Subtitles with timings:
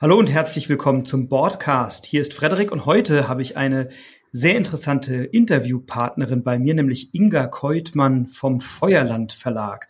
[0.00, 2.06] Hallo und herzlich willkommen zum Broadcast.
[2.06, 3.88] Hier ist Frederik und heute habe ich eine
[4.30, 9.88] sehr interessante Interviewpartnerin bei mir, nämlich Inga Keutmann vom Feuerland Verlag.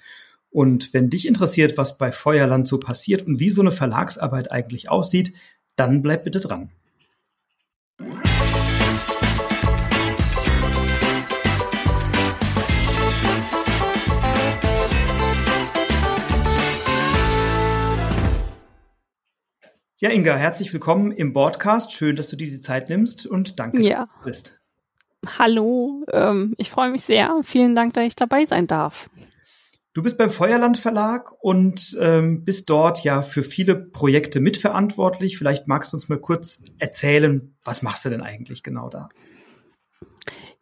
[0.49, 4.89] Und wenn dich interessiert, was bei Feuerland so passiert und wie so eine Verlagsarbeit eigentlich
[4.89, 5.35] aussieht,
[5.77, 6.71] dann bleib bitte dran.
[20.01, 21.93] Ja, Inga, herzlich willkommen im Podcast.
[21.93, 24.07] Schön, dass du dir die Zeit nimmst und danke, ja.
[24.07, 24.61] dass du bist.
[25.41, 27.41] Hallo, ähm, ich freue mich sehr.
[27.43, 29.11] Vielen Dank, dass ich dabei sein darf.
[29.95, 35.37] Du bist beim Feuerland Verlag und ähm, bist dort ja für viele Projekte mitverantwortlich.
[35.37, 39.09] Vielleicht magst du uns mal kurz erzählen, was machst du denn eigentlich genau da?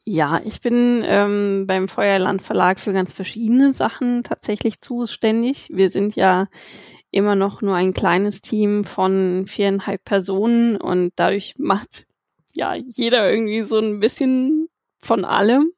[0.07, 5.68] Ja, ich bin ähm, beim Feuerland Verlag für ganz verschiedene Sachen tatsächlich zuständig.
[5.74, 6.48] Wir sind ja
[7.16, 12.07] immer noch nur ein kleines Team von viereinhalb Personen und dadurch macht
[12.55, 14.68] ja jeder irgendwie so ein bisschen
[14.99, 15.73] von allem.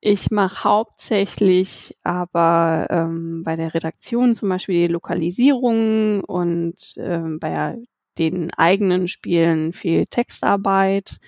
[0.00, 7.76] Ich mache hauptsächlich aber ähm, bei der Redaktion zum Beispiel die Lokalisierung und ähm, bei
[8.16, 11.18] den eigenen Spielen viel Textarbeit.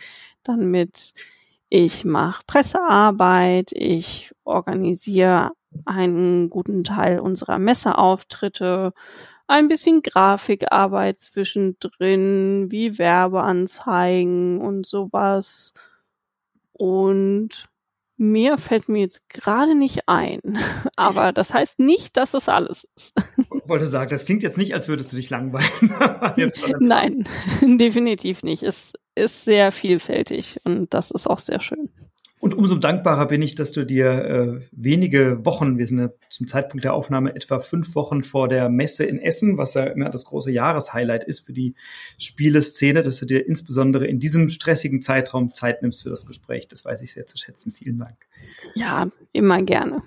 [0.44, 1.12] Dann mit
[1.68, 5.52] ich mache Pressearbeit, ich organisiere
[5.84, 8.92] einen guten Teil unserer Messeauftritte,
[9.46, 15.72] ein bisschen Grafikarbeit zwischendrin, wie Werbeanzeigen und sowas.
[16.72, 17.68] Und
[18.18, 20.40] mehr fällt mir jetzt gerade nicht ein.
[20.96, 23.14] Aber das heißt nicht, dass das alles ist.
[23.38, 25.68] Ich wollte sagen, das klingt jetzt nicht, als würdest du dich langweilen.
[26.80, 27.28] Nein,
[27.78, 28.62] definitiv nicht.
[28.62, 31.90] Es ist sehr vielfältig und das ist auch sehr schön.
[32.40, 36.46] Und umso dankbarer bin ich, dass du dir äh, wenige Wochen, wir sind ja zum
[36.46, 40.24] Zeitpunkt der Aufnahme etwa fünf Wochen vor der Messe in Essen, was ja immer das
[40.24, 41.74] große Jahreshighlight ist für die
[42.16, 46.68] Spieleszene, dass du dir insbesondere in diesem stressigen Zeitraum Zeit nimmst für das Gespräch.
[46.68, 47.72] Das weiß ich sehr zu schätzen.
[47.72, 48.16] Vielen Dank.
[48.76, 50.02] Ja, immer gerne.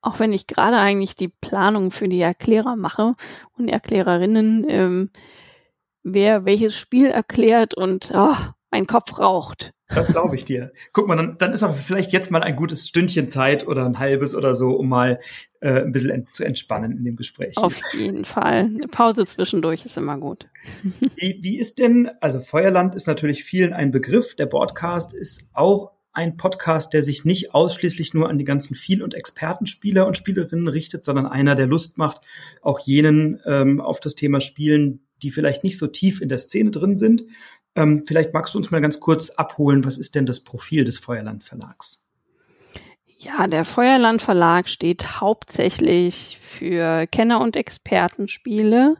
[0.00, 3.14] Auch wenn ich gerade eigentlich die Planung für die Erklärer mache
[3.56, 5.10] und Erklärerinnen, ähm,
[6.14, 8.36] wer welches Spiel erklärt und oh,
[8.70, 9.72] mein Kopf raucht.
[9.88, 10.72] Das glaube ich dir.
[10.92, 13.98] Guck mal, dann, dann ist auch vielleicht jetzt mal ein gutes Stündchen Zeit oder ein
[13.98, 15.18] halbes oder so, um mal
[15.60, 17.56] äh, ein bisschen ent zu entspannen in dem Gespräch.
[17.56, 18.70] Auf jeden Fall.
[18.74, 20.46] Eine Pause zwischendurch ist immer gut.
[21.16, 24.36] Wie, wie ist denn, also Feuerland ist natürlich vielen ein Begriff.
[24.36, 29.02] Der Broadcast ist auch ein Podcast, der sich nicht ausschließlich nur an die ganzen Viel-
[29.02, 32.20] und Expertenspieler und Spielerinnen richtet, sondern einer, der Lust macht,
[32.60, 36.70] auch jenen ähm, auf das Thema Spielen, die vielleicht nicht so tief in der Szene
[36.70, 37.24] drin sind,
[37.74, 40.98] ähm, vielleicht magst du uns mal ganz kurz abholen, was ist denn das Profil des
[40.98, 42.08] Feuerland Verlags?
[43.20, 48.96] Ja, der Feuerland Verlag steht hauptsächlich für Kenner- und Expertenspiele,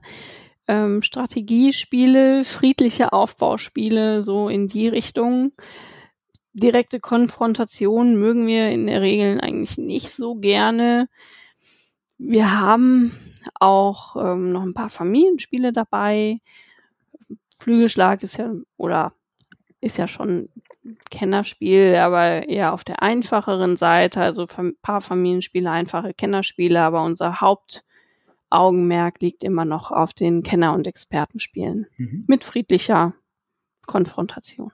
[0.66, 5.52] ähm, Strategiespiele, friedliche Aufbauspiele, so in die Richtung.
[6.52, 11.08] Direkte Konfrontation mögen wir in der Regel eigentlich nicht so gerne.
[12.18, 13.12] Wir haben
[13.54, 16.40] auch ähm, noch ein paar Familienspiele dabei.
[17.56, 19.12] Flügelschlag ist ja, oder
[19.80, 20.48] ist ja schon
[21.10, 27.40] Kennerspiel, aber eher auf der einfacheren Seite, also ein paar Familienspiele, einfache Kennerspiele, aber unser
[27.40, 32.24] Hauptaugenmerk liegt immer noch auf den Kenner- und Expertenspielen mhm.
[32.26, 33.14] mit friedlicher
[33.86, 34.72] Konfrontation.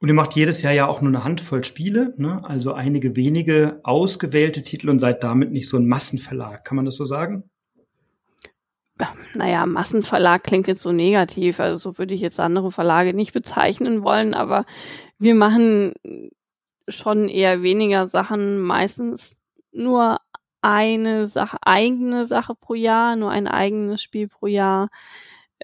[0.00, 2.40] Und ihr macht jedes Jahr ja auch nur eine Handvoll Spiele, ne?
[2.44, 6.64] also einige wenige ausgewählte Titel und seid damit nicht so ein Massenverlag.
[6.64, 7.44] Kann man das so sagen?
[9.34, 14.02] naja, Massenverlag klingt jetzt so negativ, also so würde ich jetzt andere Verlage nicht bezeichnen
[14.02, 14.66] wollen, aber
[15.18, 15.94] wir machen
[16.88, 19.34] schon eher weniger Sachen, meistens
[19.72, 20.18] nur
[20.62, 24.88] eine Sache, eigene Sache pro Jahr, nur ein eigenes Spiel pro Jahr,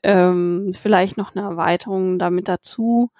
[0.03, 3.11] ähm, vielleicht noch eine Erweiterung damit dazu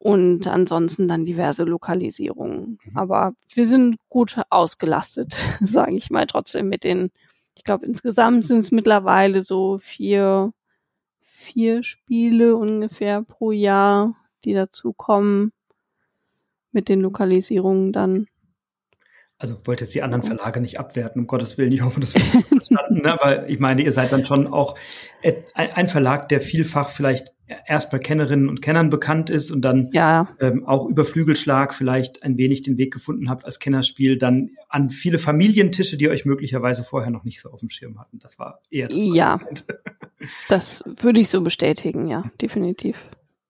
[0.00, 2.80] und ansonsten dann diverse Lokalisierungen.
[2.82, 2.96] Mhm.
[2.96, 7.12] Aber wir sind gut ausgelastet, sage ich mal trotzdem mit den
[7.60, 10.54] ich glaube, insgesamt sind es mittlerweile so vier,
[11.20, 15.52] vier Spiele ungefähr pro Jahr, die dazukommen
[16.72, 18.28] mit den Lokalisierungen dann.
[19.36, 21.72] Also wollte jetzt die anderen Verlage nicht abwerten, um Gottes Willen.
[21.72, 23.18] Ich hoffe, das wird verstanden, ne?
[23.20, 24.78] weil ich meine, ihr seid dann schon auch
[25.54, 27.34] ein Verlag, der vielfach vielleicht
[27.66, 30.28] erst bei Kennerinnen und Kennern bekannt ist und dann ja.
[30.40, 34.90] ähm, auch über Flügelschlag vielleicht ein wenig den Weg gefunden habt als Kennerspiel, dann an
[34.90, 38.18] viele Familientische, die euch möglicherweise vorher noch nicht so auf dem Schirm hatten.
[38.18, 39.40] Das war eher das Ja,
[40.48, 42.96] das würde ich so bestätigen, ja, definitiv.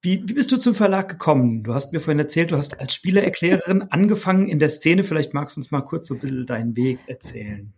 [0.03, 1.63] Wie, wie bist du zum Verlag gekommen?
[1.63, 5.03] Du hast mir vorhin erzählt, du hast als Spieleerklärerin angefangen in der Szene.
[5.03, 7.75] Vielleicht magst du uns mal kurz so ein bisschen deinen Weg erzählen.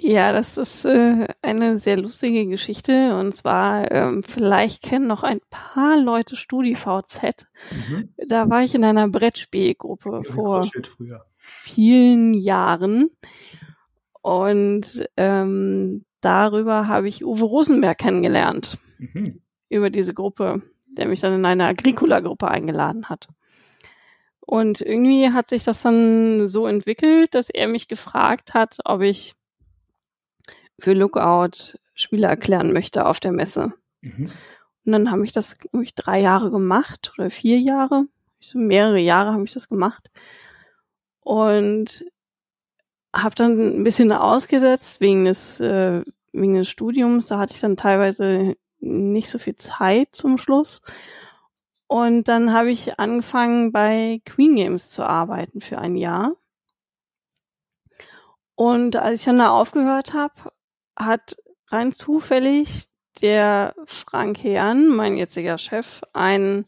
[0.00, 3.16] Ja, das ist äh, eine sehr lustige Geschichte.
[3.16, 7.46] Und zwar, ähm, vielleicht kennen noch ein paar Leute StudiVZ.
[7.70, 8.14] Mhm.
[8.28, 10.64] Da war ich in einer Brettspielgruppe vor
[11.36, 13.10] vielen Jahren.
[14.22, 18.78] Und ähm, darüber habe ich Uwe Rosenberg kennengelernt.
[18.98, 19.40] Mhm.
[19.68, 23.28] Über diese Gruppe, der mich dann in eine Agricola-Gruppe eingeladen hat.
[24.40, 29.34] Und irgendwie hat sich das dann so entwickelt, dass er mich gefragt hat, ob ich
[30.78, 33.72] für Lookout Spiele erklären möchte auf der Messe.
[34.00, 34.30] Mhm.
[34.84, 38.04] Und dann habe ich das hab ich drei Jahre gemacht oder vier Jahre.
[38.40, 40.10] So mehrere Jahre habe ich das gemacht.
[41.20, 42.04] Und
[43.14, 46.02] habe dann ein bisschen ausgesetzt wegen des, äh,
[46.32, 47.26] wegen des Studiums.
[47.26, 50.82] Da hatte ich dann teilweise nicht so viel Zeit zum Schluss.
[51.86, 56.36] Und dann habe ich angefangen bei Queen Games zu arbeiten für ein Jahr.
[58.54, 60.52] Und als ich dann da aufgehört habe,
[60.98, 61.36] hat
[61.68, 62.88] rein zufällig
[63.20, 66.66] der Frank Herrn, mein jetziger Chef, einen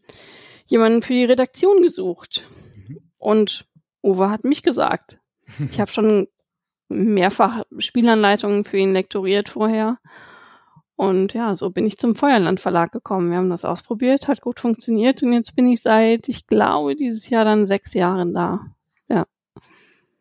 [0.66, 2.44] jemanden für die Redaktion gesucht.
[2.88, 3.00] Mhm.
[3.18, 3.66] Und
[4.02, 5.18] Uwe hat mich gesagt.
[5.70, 6.28] Ich habe schon
[6.88, 9.98] mehrfach Spielanleitungen für ihn lektoriert vorher.
[10.96, 13.30] Und ja, so bin ich zum Feuerland Verlag gekommen.
[13.30, 17.28] Wir haben das ausprobiert, hat gut funktioniert und jetzt bin ich seit, ich glaube, dieses
[17.30, 18.66] Jahr dann sechs Jahren da.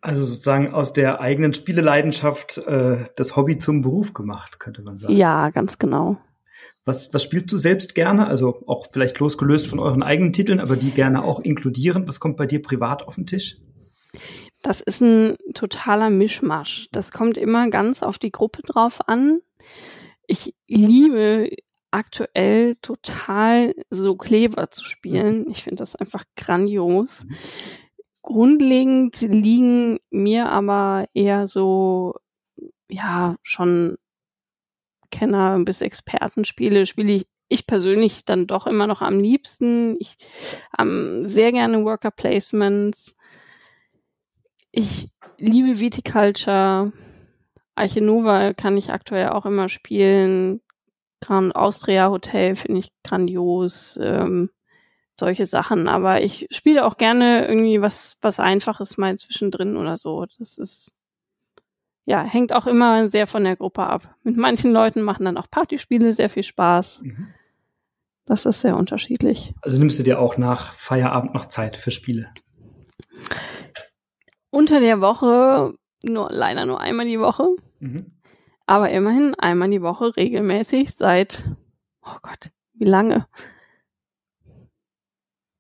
[0.02, 5.16] Also sozusagen aus der eigenen Spieleleidenschaft äh, das Hobby zum Beruf gemacht, könnte man sagen.
[5.16, 6.18] Ja, ganz genau.
[6.86, 8.26] Was, was spielst du selbst gerne?
[8.28, 12.08] Also auch vielleicht losgelöst von euren eigenen Titeln, aber die gerne auch inkludieren.
[12.08, 13.58] Was kommt bei dir privat auf den Tisch?
[14.62, 16.88] Das ist ein totaler Mischmasch.
[16.92, 19.42] Das kommt immer ganz auf die Gruppe drauf an.
[20.28, 21.50] Ich liebe
[21.92, 25.50] aktuell total so Kleber zu spielen.
[25.50, 27.26] Ich finde das einfach grandios.
[28.30, 32.14] Grundlegend liegen mir aber eher so,
[32.88, 33.98] ja, schon
[35.10, 39.96] Kenner bis Expertenspiele, spiele ich, ich persönlich dann doch immer noch am liebsten.
[40.00, 40.16] Ich
[40.78, 43.16] ähm, sehr gerne Worker Placements.
[44.72, 45.10] Ich
[45.40, 46.94] liebe Viticulture.
[47.74, 50.62] Arche Nova kann ich aktuell auch immer spielen.
[51.20, 53.98] Grand Austria Hotel finde ich grandios.
[54.00, 54.52] Ähm,
[55.20, 55.88] solche Sachen.
[55.88, 60.26] Aber ich spiele auch gerne irgendwie was, was Einfaches mal zwischendrin oder so.
[60.38, 60.96] Das ist,
[62.06, 64.16] ja, hängt auch immer sehr von der Gruppe ab.
[64.24, 67.02] Mit manchen Leuten machen dann auch Partyspiele sehr viel Spaß.
[67.04, 67.28] Mhm.
[68.26, 69.54] Das ist sehr unterschiedlich.
[69.62, 72.30] Also nimmst du dir auch nach Feierabend noch Zeit für Spiele?
[74.52, 75.74] Unter der Woche
[76.04, 77.48] nur leider nur einmal die Woche.
[77.80, 78.12] Mhm.
[78.66, 81.44] Aber immerhin einmal die Woche regelmäßig seit,
[82.04, 83.26] oh Gott, wie lange?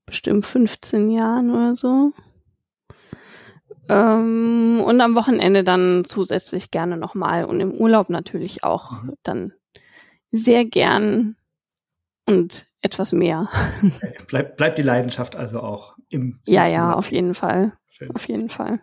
[0.09, 2.11] Bestimmt 15 Jahren oder so.
[3.87, 9.13] Ähm, und am Wochenende dann zusätzlich gerne nochmal und im Urlaub natürlich auch mhm.
[9.23, 9.53] dann
[10.31, 11.35] sehr gern
[12.27, 13.49] und etwas mehr.
[14.27, 16.39] Bleibt bleib die Leidenschaft also auch im.
[16.45, 17.73] Ja, ja, auf jeden Fall.
[17.89, 18.11] Schön.
[18.15, 18.79] Auf jeden Fall.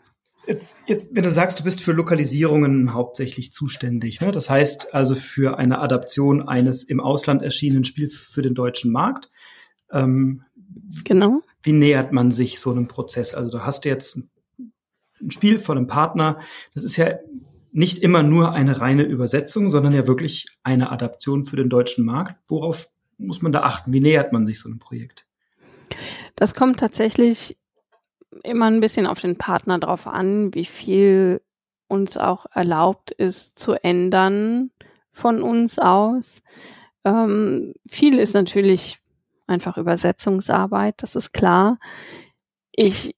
[0.46, 4.30] Jetzt, jetzt, wenn du sagst, du bist für Lokalisierungen hauptsächlich zuständig, ne?
[4.30, 9.30] das heißt also für eine Adaption eines im Ausland erschienenen Spiels für den deutschen Markt.
[9.90, 10.44] Ähm,
[11.04, 11.40] Genau.
[11.62, 13.34] Wie nähert man sich so einem Prozess?
[13.34, 14.20] Also du hast jetzt
[15.20, 16.38] ein Spiel von einem Partner.
[16.74, 17.18] Das ist ja
[17.72, 22.36] nicht immer nur eine reine Übersetzung, sondern ja wirklich eine Adaption für den deutschen Markt.
[22.48, 22.88] Worauf
[23.18, 23.92] muss man da achten?
[23.92, 25.26] Wie nähert man sich so einem Projekt?
[26.34, 27.56] Das kommt tatsächlich
[28.42, 31.40] immer ein bisschen auf den Partner drauf an, wie viel
[31.88, 34.70] uns auch erlaubt ist zu ändern
[35.12, 36.42] von uns aus.
[37.04, 38.98] Ähm, viel ist natürlich
[39.46, 41.78] einfach Übersetzungsarbeit, das ist klar.
[42.72, 43.14] Ich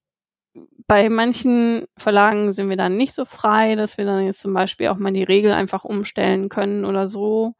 [0.89, 4.89] bei manchen Verlagen sind wir dann nicht so frei, dass wir dann jetzt zum Beispiel
[4.89, 7.55] auch mal die Regel einfach umstellen können oder so.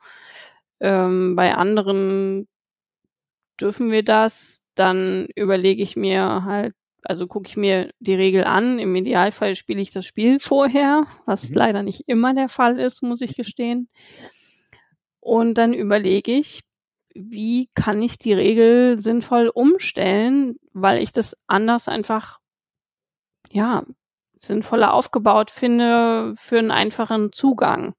[0.81, 2.49] Ähm, bei anderen
[3.61, 4.65] dürfen wir das.
[4.75, 8.79] Dann überlege ich mir halt, also gucke ich mir die Regel an.
[8.79, 11.57] Im Idealfall spiele ich das Spiel vorher, was mhm.
[11.57, 13.91] leider nicht immer der Fall ist, muss ich gestehen.
[15.21, 16.63] Und dann überlege ich,
[17.19, 22.39] wie kann ich die Regel sinnvoll umstellen, weil ich das anders einfach,
[23.51, 23.85] ja,
[24.39, 27.95] sinnvoller aufgebaut finde für einen einfachen Zugang.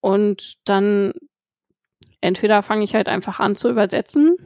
[0.00, 1.12] Und dann
[2.20, 4.36] entweder fange ich halt einfach an zu übersetzen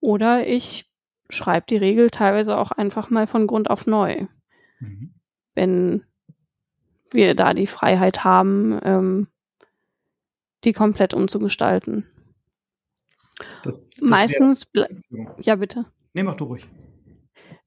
[0.00, 0.88] oder ich
[1.30, 4.26] schreibe die Regel teilweise auch einfach mal von Grund auf neu.
[4.78, 5.14] Mhm.
[5.54, 6.04] Wenn
[7.10, 9.28] wir da die Freiheit haben, ähm,
[10.64, 12.06] die komplett umzugestalten.
[13.62, 15.08] Das, das Meistens bleibt.
[15.40, 15.86] Ja, bitte.
[16.14, 16.66] Nee, mach du ruhig.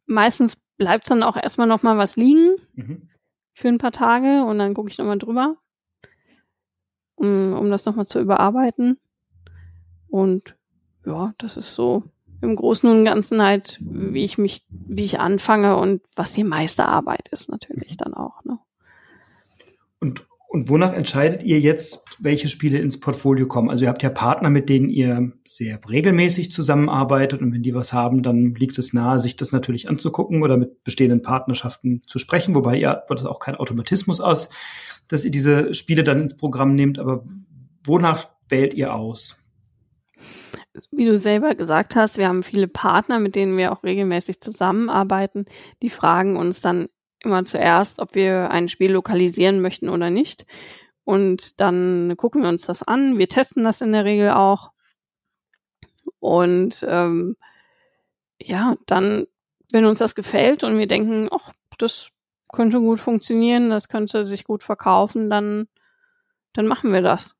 [0.05, 3.09] Meistens bleibt dann auch erstmal noch mal was liegen mhm.
[3.53, 5.57] für ein paar Tage und dann gucke ich nochmal drüber.
[7.15, 8.99] um, um das nochmal zu überarbeiten.
[10.07, 10.55] Und
[11.05, 12.03] ja, das ist so
[12.41, 16.85] im Großen und Ganzen halt, wie ich mich, wie ich anfange und was die meiste
[16.85, 18.43] Arbeit ist natürlich dann auch.
[18.43, 18.59] Ne?
[19.99, 23.69] Und, und wonach entscheidet ihr jetzt, welche Spiele ins Portfolio kommen?
[23.69, 27.93] Also ihr habt ja Partner, mit denen ihr sehr regelmäßig zusammenarbeitet und wenn die was
[27.93, 32.55] haben, dann liegt es nahe, sich das natürlich anzugucken oder mit bestehenden Partnerschaften zu sprechen,
[32.55, 34.49] wobei ihr wird es auch kein Automatismus aus,
[35.07, 37.23] dass ihr diese Spiele dann ins Programm nehmt, aber
[37.83, 39.37] wonach wählt ihr aus?
[40.91, 45.45] wie du selber gesagt hast, wir haben viele Partner, mit denen wir auch regelmäßig zusammenarbeiten.
[45.81, 46.89] Die fragen uns dann
[47.25, 50.45] immer zuerst, ob wir ein Spiel lokalisieren möchten oder nicht.
[51.03, 53.17] Und dann gucken wir uns das an.
[53.17, 54.71] Wir testen das in der Regel auch.
[56.19, 57.37] Und ähm,
[58.41, 59.27] ja, dann,
[59.71, 62.09] wenn uns das gefällt und wir denken, ach, das
[62.51, 65.67] könnte gut funktionieren, das könnte sich gut verkaufen, dann,
[66.53, 67.37] dann machen wir das.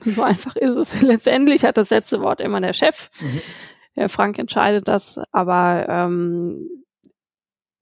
[0.00, 1.00] So einfach ist es.
[1.02, 3.10] Letztendlich hat das letzte Wort immer der Chef.
[3.20, 3.40] Mhm.
[3.94, 6.68] Herr Frank entscheidet das, aber ähm,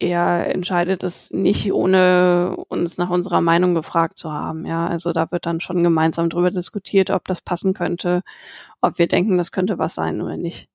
[0.00, 4.66] er entscheidet es nicht, ohne uns nach unserer Meinung gefragt zu haben.
[4.66, 8.23] Ja, also da wird dann schon gemeinsam drüber diskutiert, ob das passen könnte,
[8.80, 10.69] ob wir denken, das könnte was sein oder nicht.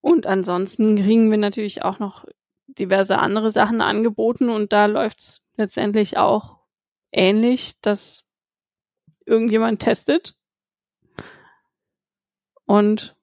[0.00, 2.24] Und ansonsten kriegen wir natürlich auch noch
[2.68, 6.58] diverse andere Sachen angeboten und da läuft es letztendlich auch
[7.10, 8.30] ähnlich, dass
[9.24, 10.36] irgendjemand testet.
[12.66, 13.16] Und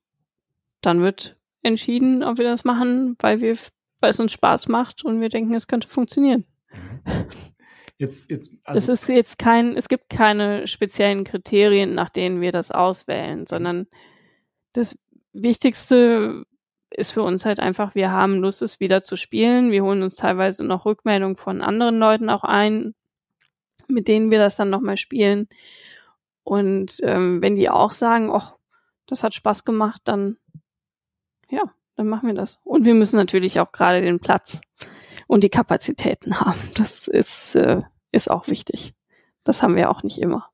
[0.81, 3.57] dann wird entschieden, ob wir das machen, weil wir,
[4.03, 6.45] weil es uns Spaß macht und wir denken, es könnte funktionieren.
[7.97, 12.51] Jetzt, jetzt, also das ist jetzt kein, es gibt keine speziellen Kriterien, nach denen wir
[12.51, 13.87] das auswählen, sondern
[14.73, 14.97] das
[15.31, 16.45] Wichtigste
[16.89, 19.71] ist für uns halt einfach, wir haben Lust, es wieder zu spielen.
[19.71, 22.93] Wir holen uns teilweise noch Rückmeldungen von anderen Leuten auch ein,
[23.87, 25.47] mit denen wir das dann nochmal spielen.
[26.43, 28.55] Und ähm, wenn die auch sagen, ach,
[29.07, 30.37] das hat Spaß gemacht, dann
[31.49, 31.63] ja,
[31.95, 32.61] dann machen wir das.
[32.63, 34.61] Und wir müssen natürlich auch gerade den Platz
[35.27, 36.59] und die Kapazitäten haben.
[36.75, 37.81] Das ist, äh,
[38.11, 38.93] ist auch wichtig.
[39.43, 40.49] Das haben wir auch nicht immer.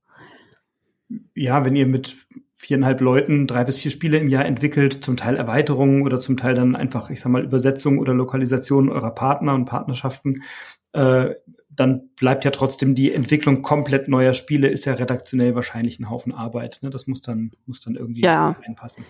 [1.33, 2.17] Ja, wenn ihr mit
[2.53, 6.55] viereinhalb Leuten drei bis vier Spiele im Jahr entwickelt, zum Teil Erweiterungen oder zum Teil
[6.55, 10.43] dann einfach, ich sag mal, Übersetzungen oder Lokalisationen eurer Partner und Partnerschaften,
[10.91, 11.35] äh,
[11.69, 16.33] dann bleibt ja trotzdem die Entwicklung komplett neuer Spiele, ist ja redaktionell wahrscheinlich ein Haufen
[16.33, 16.79] Arbeit.
[16.81, 16.89] Ne?
[16.89, 19.05] Das muss dann, muss dann irgendwie ja, einpassen.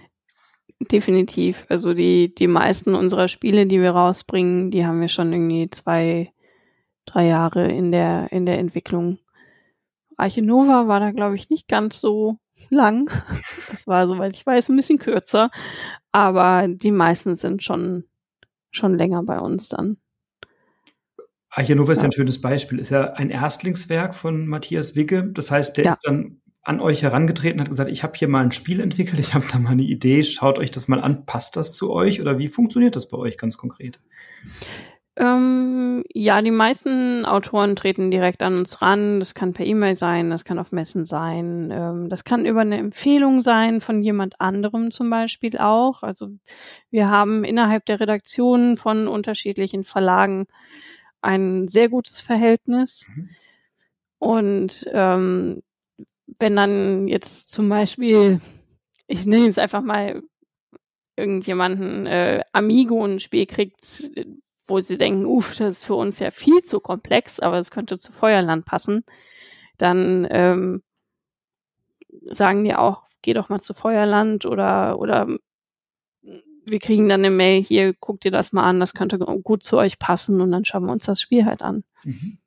[0.80, 1.66] Definitiv.
[1.68, 6.32] Also die, die meisten unserer Spiele, die wir rausbringen, die haben wir schon irgendwie zwei,
[7.06, 9.20] drei Jahre in der, in der Entwicklung.
[10.16, 12.38] Arche Nova war da, glaube ich, nicht ganz so
[12.70, 13.10] lang.
[13.72, 15.52] Das war, soweit ich weiß, ein bisschen kürzer.
[16.12, 18.06] Aber die meisten sind schon,
[18.72, 19.98] schon länger bei uns dann.
[21.50, 22.80] Archianova ist ja ein schönes Beispiel.
[22.80, 25.24] Ist ja ein Erstlingswerk von Matthias Wigge.
[25.32, 25.92] Das heißt, der ja.
[25.92, 29.34] ist dann an euch herangetreten, hat gesagt, ich habe hier mal ein Spiel entwickelt, ich
[29.34, 32.38] habe da mal eine Idee, schaut euch das mal an, passt das zu euch oder
[32.38, 34.00] wie funktioniert das bei euch ganz konkret?
[35.16, 39.20] Ähm, ja, die meisten Autoren treten direkt an uns ran.
[39.20, 42.78] Das kann per E-Mail sein, das kann auf Messen sein, ähm, das kann über eine
[42.78, 46.04] Empfehlung sein von jemand anderem zum Beispiel auch.
[46.04, 46.30] Also
[46.92, 50.46] wir haben innerhalb der Redaktion von unterschiedlichen Verlagen
[51.22, 53.10] ein sehr gutes Verhältnis.
[53.14, 53.30] Mhm.
[54.20, 55.64] Und ähm,
[56.38, 58.42] wenn dann jetzt zum Beispiel,
[59.08, 60.22] ich nenne jetzt einfach mal
[61.16, 64.12] irgendjemanden äh, Amigo ein Spiel kriegt,
[64.68, 67.98] wo sie denken, uff, das ist für uns ja viel zu komplex, aber es könnte
[67.98, 69.04] zu Feuerland passen,
[69.78, 70.84] dann ähm,
[72.24, 75.28] sagen die auch, geh doch mal zu Feuerland oder oder
[76.66, 79.78] wir kriegen dann eine Mail, hier, guckt ihr das mal an, das könnte gut zu
[79.78, 81.84] euch passen und dann schauen wir uns das Spiel halt an.
[82.04, 82.38] Mhm.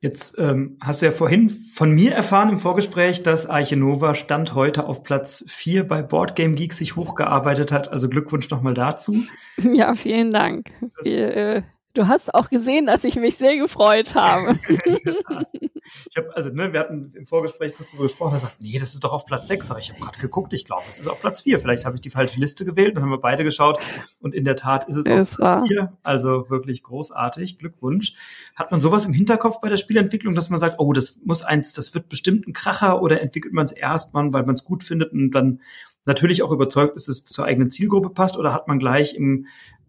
[0.00, 4.54] Jetzt ähm, hast du ja vorhin von mir erfahren im Vorgespräch, dass Arche Nova Stand
[4.54, 7.88] heute auf Platz 4 bei Board Game Geek sich hochgearbeitet hat.
[7.90, 9.24] Also Glückwunsch nochmal dazu.
[9.58, 10.70] Ja, vielen Dank.
[11.02, 11.62] Wir, äh,
[11.96, 14.58] du hast auch gesehen, dass ich mich sehr gefreut habe.
[16.10, 18.94] Ich habe, also, ne, wir hatten im Vorgespräch kurz darüber gesprochen, da sagst nee, das
[18.94, 19.70] ist doch auf Platz 6.
[19.70, 21.58] Aber ich habe gerade geguckt, ich glaube, es ist auf Platz 4.
[21.58, 23.78] Vielleicht habe ich die falsche Liste gewählt, dann haben wir beide geschaut
[24.20, 25.66] und in der Tat ist es auf Platz war.
[25.66, 25.92] 4.
[26.02, 27.58] Also wirklich großartig.
[27.58, 28.14] Glückwunsch.
[28.54, 31.72] Hat man sowas im Hinterkopf bei der Spielentwicklung, dass man sagt, oh, das muss eins,
[31.72, 35.12] das wird bestimmt ein Kracher oder entwickelt man es erstmal, weil man es gut findet
[35.12, 35.60] und dann
[36.04, 39.46] natürlich auch überzeugt ist, dass es zur eigenen Zielgruppe passt oder hat man gleich im,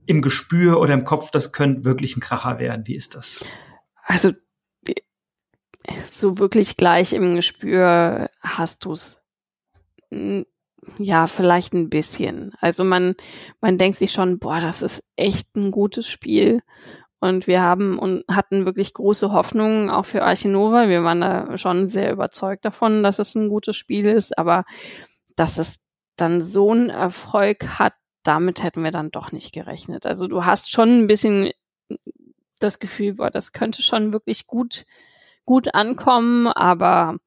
[0.08, 2.88] im Gespür oder im Kopf, das könnte wirklich ein Kracher werden?
[2.88, 3.46] Wie ist das?
[4.04, 4.32] Also
[6.12, 9.22] so wirklich gleich im Gespür hast du's.
[10.98, 12.54] Ja, vielleicht ein bisschen.
[12.60, 13.16] Also man,
[13.62, 16.62] man denkt sich schon, boah, das ist echt ein gutes Spiel.
[17.20, 20.88] Und wir haben und hatten wirklich große Hoffnungen auch für Archinova.
[20.88, 24.66] Wir waren da schon sehr überzeugt davon, dass es ein gutes Spiel ist, aber
[25.36, 25.80] dass es
[26.16, 27.94] dann so einen Erfolg hat,
[28.28, 30.06] damit hätten wir dann doch nicht gerechnet.
[30.06, 31.52] Also du hast schon ein bisschen
[32.60, 34.86] das Gefühl, boah, das könnte schon wirklich gut,
[35.46, 37.18] gut ankommen, aber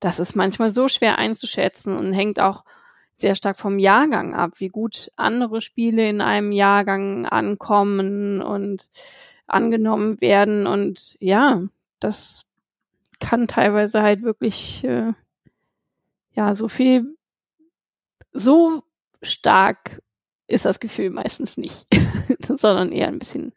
[0.00, 2.64] das ist manchmal so schwer einzuschätzen und hängt auch
[3.14, 8.88] sehr stark vom Jahrgang ab, wie gut andere Spiele in einem Jahrgang ankommen und
[9.46, 10.66] angenommen werden.
[10.66, 11.62] Und ja,
[12.00, 12.46] das
[13.20, 15.12] kann teilweise halt wirklich, äh,
[16.34, 17.16] ja, so viel,
[18.32, 18.82] so
[19.20, 20.00] stark
[20.46, 21.86] ist das Gefühl meistens nicht,
[22.46, 23.52] sondern eher ein bisschen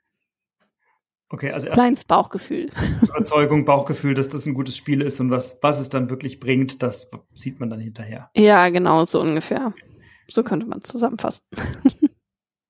[1.30, 2.70] Okay, also kleines Bauchgefühl.
[3.02, 6.84] Überzeugung, Bauchgefühl, dass das ein gutes Spiel ist und was, was es dann wirklich bringt,
[6.84, 8.30] das sieht man dann hinterher.
[8.36, 9.74] Ja, genau, so ungefähr.
[10.30, 11.46] So könnte man zusammenfassen.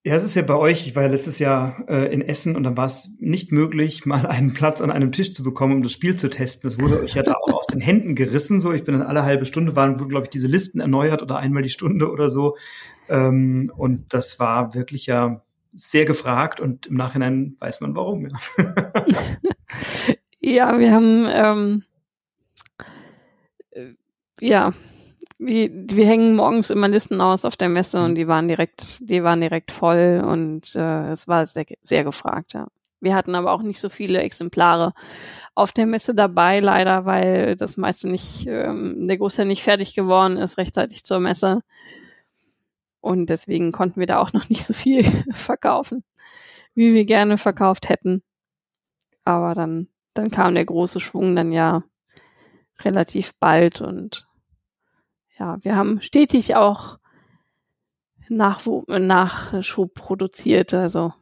[0.07, 2.61] Ja, es ist ja bei euch, ich war ja letztes Jahr äh, in Essen und
[2.61, 5.93] dann war es nicht möglich, mal einen Platz an einem Tisch zu bekommen, um das
[5.93, 6.69] Spiel zu testen.
[6.69, 8.61] Das wurde euch ja da auch aus den Händen gerissen.
[8.61, 11.37] So, ich bin dann alle halbe Stunde waren, wurden, glaube ich, diese Listen erneuert oder
[11.37, 12.55] einmal die Stunde oder so.
[13.09, 15.41] Ähm, und das war wirklich ja
[15.73, 18.27] sehr gefragt und im Nachhinein weiß man warum.
[18.27, 18.37] Ja,
[20.39, 21.83] ja wir haben ähm,
[23.71, 23.95] äh,
[24.39, 24.71] ja,
[25.37, 29.23] wir, wir hängen morgens immer Listen aus auf der Messe und die waren direkt, die
[29.23, 32.67] waren direkt voll und äh, es war sehr, sehr gefragt, ja.
[33.01, 34.93] Wir hatten aber auch nicht so viele Exemplare
[35.53, 40.37] auf der Messe dabei, leider, weil das meiste nicht, ähm, der Großteil nicht fertig geworden
[40.37, 41.61] ist, rechtzeitig zur Messe.
[43.01, 46.03] Und deswegen konnten wir da auch noch nicht so viel verkaufen,
[46.73, 48.23] wie wir gerne verkauft hätten.
[49.23, 51.83] Aber dann, dann kam der große Schwung dann ja
[52.81, 54.25] relativ bald und
[55.39, 56.99] ja, wir haben stetig auch
[58.29, 60.73] Nachwuch Nachschub produziert.
[60.73, 61.13] Also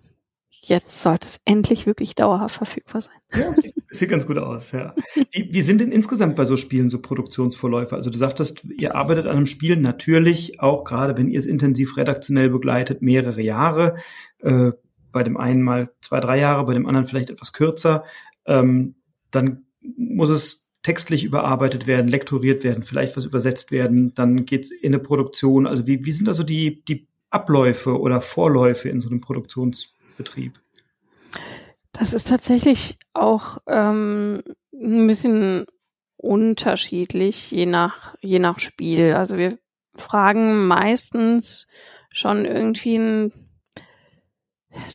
[0.61, 3.13] jetzt sollte es endlich wirklich dauerhaft verfügbar sein.
[3.33, 4.93] Ja, sieht, sieht ganz gut aus, ja.
[5.31, 7.95] Wie, wie sind denn insgesamt bei so Spielen so Produktionsvorläufe?
[7.95, 11.97] Also du sagtest, ihr arbeitet an einem Spiel natürlich, auch gerade wenn ihr es intensiv
[11.97, 13.95] redaktionell begleitet, mehrere Jahre.
[14.39, 14.71] Äh,
[15.11, 18.03] bei dem einen mal zwei, drei Jahre, bei dem anderen vielleicht etwas kürzer.
[18.45, 18.95] Ähm,
[19.31, 19.65] dann
[19.97, 24.99] muss es textlich überarbeitet werden, lektoriert werden, vielleicht was übersetzt werden, dann geht's in eine
[24.99, 25.65] Produktion.
[25.65, 29.95] Also wie, wie sind da so die, die Abläufe oder Vorläufe in so einem Produktions
[30.17, 30.59] Betrieb?
[31.93, 34.43] Das ist tatsächlich auch ähm,
[34.73, 35.65] ein bisschen
[36.17, 39.13] unterschiedlich, je nach, je nach Spiel.
[39.13, 39.57] Also wir
[39.95, 41.67] fragen meistens
[42.11, 43.33] schon irgendwie ein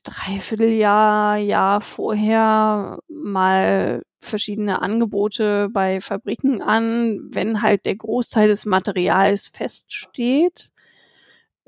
[0.02, 9.48] Dreivierteljahr, Jahr vorher mal verschiedene Angebote bei Fabriken an, wenn halt der Großteil des Materials
[9.48, 10.70] feststeht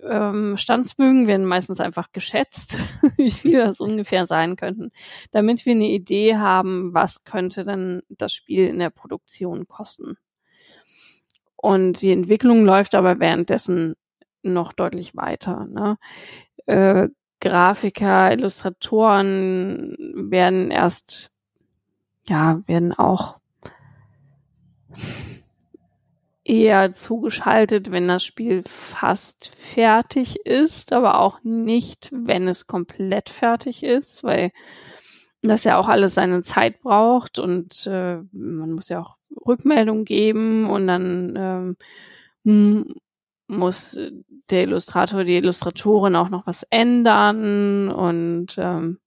[0.02, 2.78] ähm, Standsbögen werden meistens einfach geschätzt,
[3.16, 4.90] wie viel das ungefähr sein könnten,
[5.30, 10.16] damit wir eine Idee haben, was könnte denn das Spiel in der Produktion kosten.
[11.56, 13.94] Und die Entwicklung läuft aber währenddessen
[14.42, 15.66] noch deutlich weiter.
[15.66, 15.98] Ne?
[16.66, 17.08] Äh,
[17.40, 21.32] Grafiker, Illustratoren werden erst,
[22.30, 23.38] ja, werden auch
[26.44, 33.82] eher zugeschaltet, wenn das Spiel fast fertig ist, aber auch nicht, wenn es komplett fertig
[33.82, 34.52] ist, weil
[35.42, 39.16] das ja auch alles seine Zeit braucht und äh, man muss ja auch
[39.46, 41.76] Rückmeldung geben und dann
[42.44, 42.94] ähm,
[43.48, 43.98] muss
[44.50, 48.98] der Illustrator, die Illustratorin auch noch was ändern und ähm,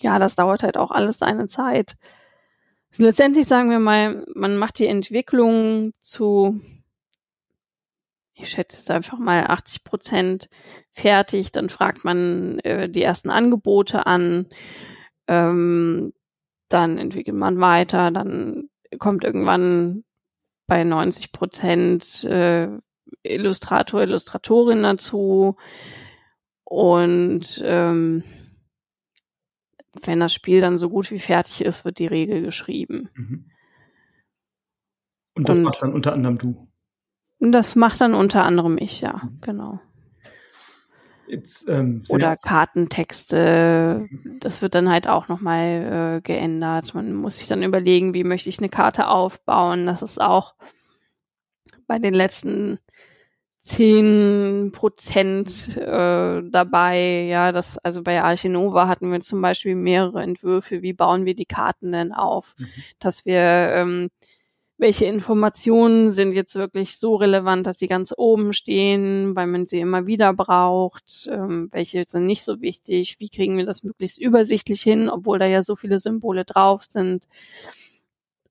[0.00, 1.96] ja, das dauert halt auch alles seine Zeit.
[2.96, 6.60] Letztendlich sagen wir mal, man macht die Entwicklung zu,
[8.34, 10.48] ich schätze es einfach mal 80 Prozent
[10.92, 14.46] fertig, dann fragt man äh, die ersten Angebote an,
[15.28, 16.12] ähm,
[16.68, 20.04] dann entwickelt man weiter, dann kommt irgendwann
[20.66, 22.68] bei 90 Prozent äh,
[23.22, 25.56] Illustrator, Illustratorin dazu.
[26.64, 28.22] Und ähm,
[29.92, 33.08] wenn das Spiel dann so gut wie fertig ist, wird die Regel geschrieben.
[33.14, 33.50] Mhm.
[35.34, 36.68] Und das und macht dann unter anderem du?
[37.40, 39.40] Das macht dann unter anderem ich, ja, mhm.
[39.40, 39.80] genau.
[41.26, 44.08] Jetzt, ähm, Oder Kartentexte,
[44.40, 46.92] das wird dann halt auch nochmal äh, geändert.
[46.92, 49.86] Man muss sich dann überlegen, wie möchte ich eine Karte aufbauen.
[49.86, 50.56] Das ist auch
[51.86, 52.80] bei den letzten
[53.70, 57.26] zehn Prozent äh, dabei.
[57.28, 61.46] Ja, das, also bei Archinova hatten wir zum Beispiel mehrere Entwürfe, wie bauen wir die
[61.46, 62.66] Karten denn auf, mhm.
[62.98, 64.10] dass wir ähm,
[64.80, 69.78] welche Informationen sind jetzt wirklich so relevant, dass sie ganz oben stehen, weil man sie
[69.78, 74.80] immer wieder braucht, ähm, welche sind nicht so wichtig, wie kriegen wir das möglichst übersichtlich
[74.80, 77.28] hin, obwohl da ja so viele Symbole drauf sind.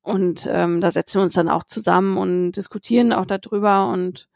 [0.03, 4.27] Und ähm, da setzen wir uns dann auch zusammen und diskutieren auch darüber und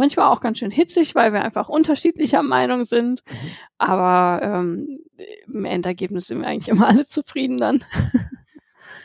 [0.00, 3.22] manchmal auch ganz schön hitzig, weil wir einfach unterschiedlicher Meinung sind.
[3.30, 3.50] Mhm.
[3.78, 4.98] Aber ähm,
[5.46, 7.84] im Endergebnis sind wir eigentlich immer alle zufrieden dann.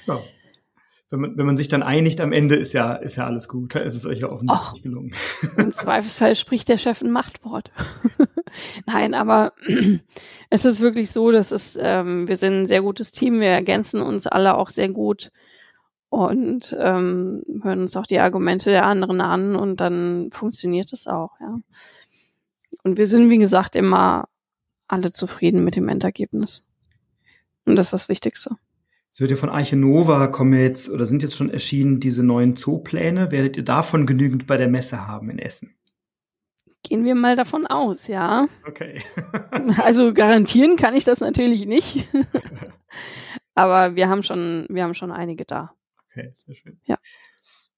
[0.08, 0.22] Ja.
[1.10, 3.74] Wenn man, wenn man sich dann einigt am Ende, ist ja, ist ja alles gut.
[3.74, 5.16] Da ist es euch ja offensichtlich Och, gelungen.
[5.58, 7.72] Im Zweifelsfall spricht der Chef ein Machtwort.
[8.86, 9.54] Nein, aber
[10.52, 14.00] es ist wirklich so, dass es, ähm, wir sind ein sehr gutes Team, wir ergänzen
[14.00, 15.32] uns alle auch sehr gut
[16.16, 21.32] und ähm, hören uns auch die Argumente der anderen an und dann funktioniert es auch,
[21.40, 21.58] ja.
[22.84, 24.28] Und wir sind, wie gesagt, immer
[24.88, 26.68] alle zufrieden mit dem Endergebnis.
[27.66, 28.58] Und das ist das Wichtigste.
[29.12, 32.56] Es wird ja von Arche Nova kommen jetzt oder sind jetzt schon erschienen diese neuen
[32.56, 33.32] Zoopläne.
[33.32, 35.74] Werdet ihr davon genügend bei der Messe haben in Essen?
[36.84, 38.48] Gehen wir mal davon aus, ja.
[38.68, 39.02] Okay.
[39.78, 42.08] also garantieren kann ich das natürlich nicht.
[43.56, 45.74] Aber wir haben schon, wir haben schon einige da.
[46.18, 46.80] Okay, sehr schön.
[46.86, 46.98] Ja.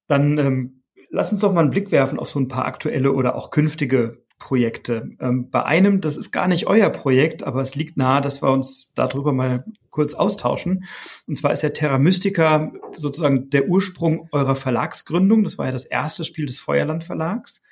[0.07, 3.35] Dann ähm, lass uns doch mal einen Blick werfen auf so ein paar aktuelle oder
[3.35, 5.09] auch künftige Projekte.
[5.19, 8.51] Ähm, bei einem, das ist gar nicht euer Projekt, aber es liegt nahe, dass wir
[8.51, 10.85] uns darüber mal kurz austauschen.
[11.25, 15.43] Und zwar ist ja Terra Mystica sozusagen der Ursprung eurer Verlagsgründung.
[15.43, 17.63] Das war ja das erste Spiel des Feuerland Verlags.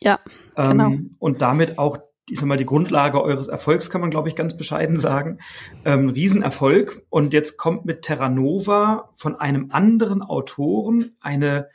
[0.00, 0.20] Ja,
[0.56, 0.86] genau.
[0.86, 4.36] Ähm, und damit auch ich sag mal, die Grundlage eures Erfolgs, kann man, glaube ich,
[4.36, 5.38] ganz bescheiden sagen.
[5.84, 7.04] Ähm, Riesenerfolg.
[7.10, 11.68] Und jetzt kommt mit Terra Nova von einem anderen Autoren eine,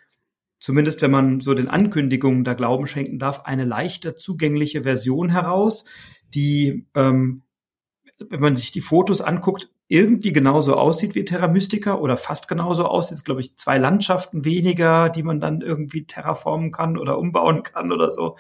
[0.60, 5.86] zumindest wenn man so den Ankündigungen da Glauben schenken darf, eine leichter zugängliche Version heraus,
[6.34, 7.44] die, ähm,
[8.18, 12.86] wenn man sich die Fotos anguckt, irgendwie genauso aussieht wie Terra Mystica oder fast genauso
[12.86, 13.26] aussieht.
[13.26, 18.12] Glaube ich, zwei Landschaften weniger, die man dann irgendwie terraformen kann oder umbauen kann oder
[18.12, 18.38] so.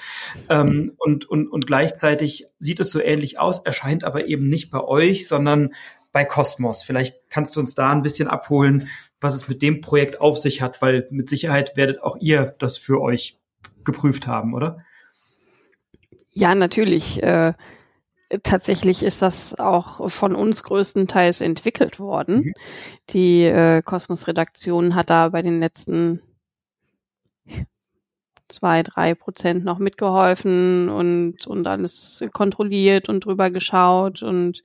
[0.47, 4.79] Ähm, und, und, und gleichzeitig sieht es so ähnlich aus, erscheint aber eben nicht bei
[4.79, 5.73] euch, sondern
[6.11, 6.83] bei Cosmos.
[6.83, 8.87] Vielleicht kannst du uns da ein bisschen abholen,
[9.19, 12.77] was es mit dem Projekt auf sich hat, weil mit Sicherheit werdet auch ihr das
[12.77, 13.39] für euch
[13.83, 14.85] geprüft haben, oder?
[16.31, 17.23] Ja, natürlich.
[17.23, 17.53] Äh
[18.43, 22.35] tatsächlich ist das auch von uns größtenteils entwickelt worden.
[22.37, 22.53] Mhm.
[23.09, 26.21] Die äh, Kosmos-Redaktion hat da bei den letzten
[28.49, 34.63] zwei, drei Prozent noch mitgeholfen und, und alles kontrolliert und drüber geschaut und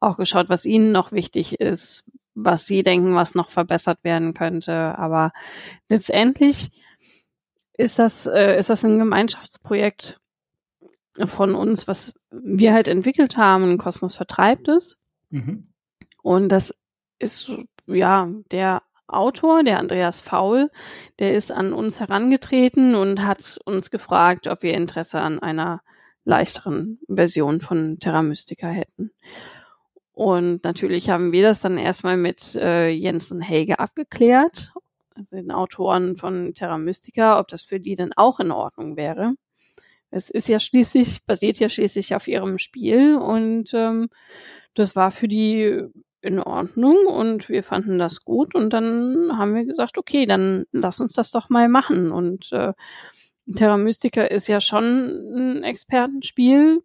[0.00, 4.96] auch geschaut, was ihnen noch wichtig ist, was sie denken, was noch verbessert werden könnte.
[4.96, 5.32] Aber
[5.88, 6.70] letztendlich
[7.76, 10.20] ist das, äh, ist das ein Gemeinschaftsprojekt
[11.26, 13.78] von uns, was wir halt entwickelt haben.
[13.78, 15.02] Kosmos vertreibt es.
[15.30, 15.68] Mhm.
[16.22, 16.74] Und das
[17.18, 17.52] ist,
[17.86, 20.70] ja, der Autor, der Andreas Faul,
[21.18, 25.80] der ist an uns herangetreten und hat uns gefragt, ob wir Interesse an einer
[26.24, 29.10] leichteren Version von Terra Mystica hätten.
[30.12, 34.72] Und natürlich haben wir das dann erstmal mit äh, Jens und Helge abgeklärt,
[35.14, 39.34] also den Autoren von Terra Mystica, ob das für die denn auch in Ordnung wäre.
[40.10, 44.08] Es ist ja schließlich, basiert ja schließlich auf ihrem Spiel und ähm,
[44.74, 45.84] das war für die
[46.20, 51.00] in Ordnung und wir fanden das gut und dann haben wir gesagt, okay, dann lass
[51.00, 52.72] uns das doch mal machen und äh,
[53.54, 56.82] Terra Mystica ist ja schon ein Expertenspiel.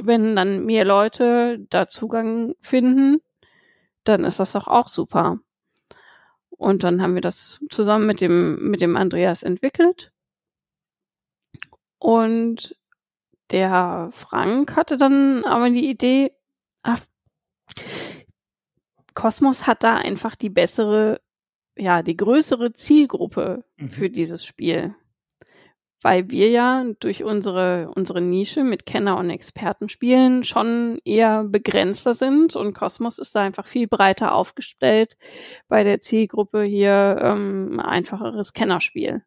[0.00, 3.20] Wenn dann mehr Leute da Zugang finden,
[4.04, 5.38] dann ist das doch auch super.
[6.50, 10.12] Und dann haben wir das zusammen mit dem, mit dem Andreas entwickelt.
[11.98, 12.76] Und
[13.50, 16.32] der Frank hatte dann aber die Idee,
[16.82, 17.00] ach,
[19.14, 21.20] Kosmos hat da einfach die bessere,
[21.76, 23.90] ja, die größere Zielgruppe mhm.
[23.90, 24.94] für dieses Spiel.
[26.00, 32.54] Weil wir ja durch unsere, unsere Nische mit Kenner- und Expertenspielen schon eher begrenzter sind
[32.54, 35.16] und Kosmos ist da einfach viel breiter aufgestellt
[35.66, 39.24] bei der Zielgruppe hier ähm, einfacheres Kennerspiel.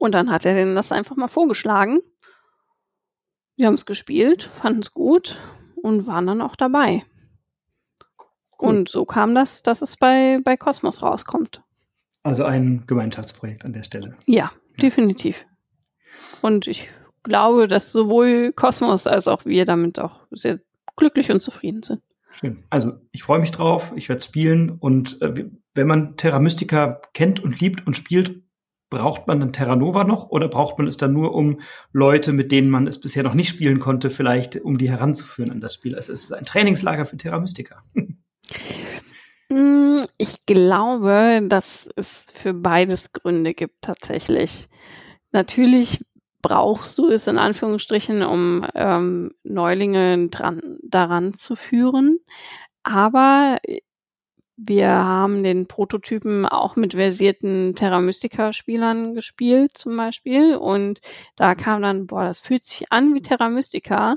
[0.00, 2.00] Und dann hat er denen das einfach mal vorgeschlagen.
[3.56, 5.38] Wir haben es gespielt, fanden es gut
[5.76, 7.04] und waren dann auch dabei.
[8.58, 8.68] Cool.
[8.68, 11.62] Und so kam das, dass es bei, bei Cosmos rauskommt.
[12.22, 14.16] Also ein Gemeinschaftsprojekt an der Stelle.
[14.24, 15.44] Ja, definitiv.
[16.40, 16.88] Und ich
[17.22, 20.60] glaube, dass sowohl Cosmos als auch wir damit auch sehr
[20.96, 22.00] glücklich und zufrieden sind.
[22.30, 22.64] Schön.
[22.70, 27.40] Also ich freue mich drauf, ich werde spielen und äh, wenn man Terra Mystica kennt
[27.40, 28.42] und liebt und spielt,
[28.90, 31.60] braucht man dann Terra Nova noch oder braucht man es dann nur, um
[31.92, 35.60] Leute, mit denen man es bisher noch nicht spielen konnte, vielleicht um die heranzuführen an
[35.60, 35.94] das Spiel?
[35.94, 37.82] Also es ist ein Trainingslager für Terra Mystica.
[37.94, 44.68] Hm, ich glaube, dass es für beides Gründe gibt tatsächlich.
[45.32, 46.04] Natürlich
[46.42, 52.18] brauchst du es in Anführungsstrichen, um ähm, Neulinge dran, daran zu führen.
[52.82, 53.58] Aber
[54.62, 61.00] wir haben den Prototypen auch mit versierten Terra Mystica Spielern gespielt zum Beispiel und
[61.36, 64.16] da kam dann, boah, das fühlt sich an wie Terra Mystica,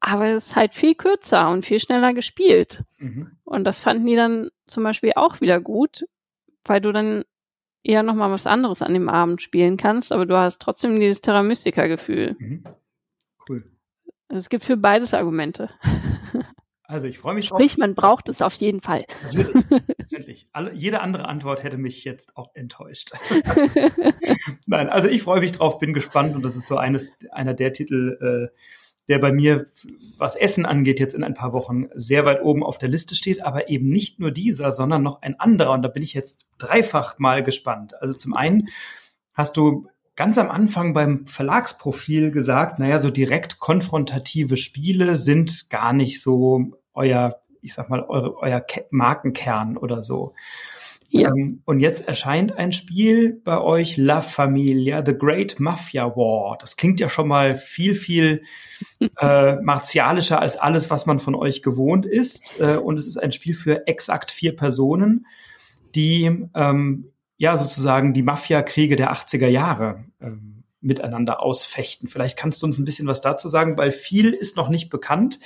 [0.00, 2.84] aber es ist halt viel kürzer und viel schneller gespielt.
[2.98, 3.32] Mhm.
[3.44, 6.04] Und das fanden die dann zum Beispiel auch wieder gut,
[6.64, 7.24] weil du dann
[7.82, 11.42] eher nochmal was anderes an dem Abend spielen kannst, aber du hast trotzdem dieses Terra
[11.42, 12.36] Mystica Gefühl.
[12.38, 12.64] Mhm.
[13.48, 13.64] Cool.
[14.28, 15.70] Es gibt für beides Argumente.
[16.88, 17.60] Also ich freue mich drauf.
[17.60, 19.06] Sprich, man braucht es auf jeden Fall.
[19.98, 20.48] Natürlich.
[20.52, 23.10] Alle, jede andere Antwort hätte mich jetzt auch enttäuscht.
[24.66, 27.72] Nein, also ich freue mich drauf, bin gespannt und das ist so eines, einer der
[27.72, 28.56] Titel, äh,
[29.08, 29.66] der bei mir,
[30.16, 33.44] was Essen angeht, jetzt in ein paar Wochen sehr weit oben auf der Liste steht,
[33.44, 37.18] aber eben nicht nur dieser, sondern noch ein anderer und da bin ich jetzt dreifach
[37.18, 38.00] mal gespannt.
[38.00, 38.68] Also zum einen
[39.32, 45.92] hast du ganz am Anfang beim Verlagsprofil gesagt, naja, so direkt konfrontative Spiele sind gar
[45.92, 50.34] nicht so euer, ich sag mal, eure, euer Markenkern oder so.
[51.10, 51.28] Ja.
[51.30, 56.56] Ähm, und jetzt erscheint ein Spiel bei euch, La Familia, The Great Mafia War.
[56.58, 58.42] Das klingt ja schon mal viel, viel
[59.20, 62.58] äh, martialischer als alles, was man von euch gewohnt ist.
[62.58, 65.26] Äh, und es ist ein Spiel für exakt vier Personen,
[65.94, 72.08] die ähm, ja sozusagen die Mafia-Kriege der 80er Jahre ähm, miteinander ausfechten.
[72.08, 75.40] Vielleicht kannst du uns ein bisschen was dazu sagen, weil viel ist noch nicht bekannt.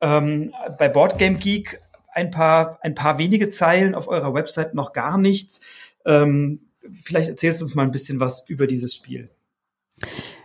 [0.00, 1.80] Ähm, bei Boardgame Geek
[2.12, 5.60] ein paar, ein paar wenige Zeilen auf eurer Website, noch gar nichts.
[6.04, 9.30] Ähm, vielleicht erzählst du uns mal ein bisschen was über dieses Spiel.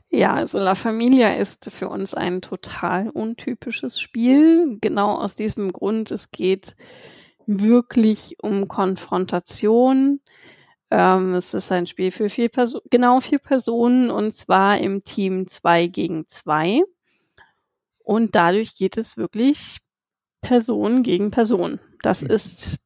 [0.10, 4.77] Ja, also La Familia ist für uns ein total untypisches Spiel.
[4.79, 6.75] Genau aus diesem Grund, es geht
[7.45, 10.21] wirklich um Konfrontation.
[10.89, 15.47] Ähm, es ist ein Spiel für vier Personen, genau vier Personen und zwar im Team
[15.47, 16.82] zwei gegen zwei.
[18.00, 19.80] Und dadurch geht es wirklich
[20.41, 21.80] Person gegen Person.
[22.04, 22.30] Das mhm.
[22.30, 22.78] ist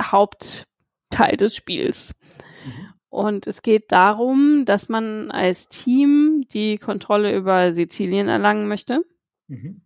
[0.00, 2.14] Hauptteil des Spiels.
[2.64, 2.94] Mhm.
[3.08, 9.04] Und es geht darum, dass man als Team die Kontrolle über Sizilien erlangen möchte,
[9.48, 9.82] mhm.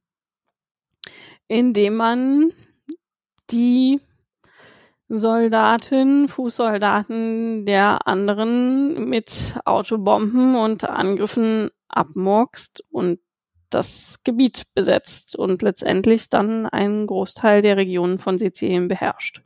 [1.49, 2.53] indem man
[3.51, 4.01] die
[5.09, 13.21] Soldaten, Fußsoldaten der anderen mit Autobomben und Angriffen abmurkst und
[13.71, 19.43] das Gebiet besetzt und letztendlich dann einen Großteil der Regionen von Sizilien beherrscht.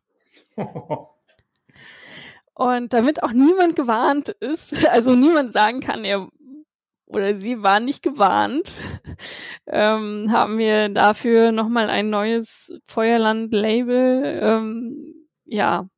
[2.55, 6.29] Und damit auch niemand gewarnt ist, also niemand sagen kann, er
[7.07, 8.73] oder sie war nicht gewarnt,
[9.67, 15.08] ähm, haben wir dafür nochmal ein neues Feuerland-Label ähm,
[15.49, 15.89] ja,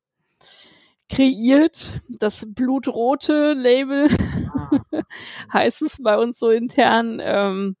[1.09, 1.99] kreiert.
[2.09, 4.09] Das blutrote Label
[4.49, 4.81] ah.
[5.53, 7.19] heißt es bei uns so intern.
[7.21, 7.75] Ähm,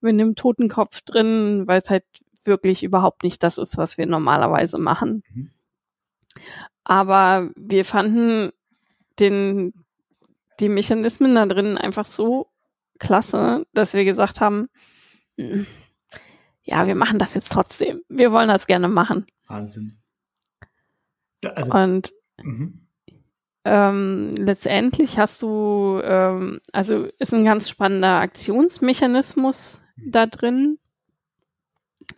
[0.00, 2.04] mit einem toten Kopf drin, weil es halt
[2.44, 5.22] wirklich überhaupt nicht das ist, was wir normalerweise machen.
[5.32, 5.50] Mhm.
[6.84, 8.50] Aber wir fanden
[9.18, 9.74] den,
[10.58, 12.48] die Mechanismen da drin einfach so
[12.98, 14.68] klasse, dass wir gesagt haben,
[15.36, 15.66] hm,
[16.62, 18.02] ja, wir machen das jetzt trotzdem.
[18.08, 19.26] Wir wollen das gerne machen.
[19.48, 19.99] Wahnsinn.
[21.44, 22.86] Also, Und mhm.
[23.64, 30.78] ähm, letztendlich hast du, ähm, also ist ein ganz spannender Aktionsmechanismus da drin.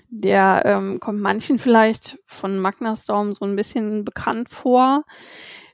[0.08, 5.04] Der ähm, kommt manchen vielleicht von Magna Storm so ein bisschen bekannt vor.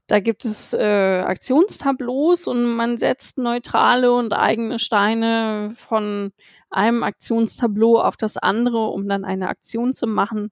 [0.08, 6.32] Da gibt es äh, Aktionstableaus und man setzt neutrale und eigene Steine von
[6.70, 10.50] einem Aktionstableau auf das andere, um dann eine Aktion zu machen.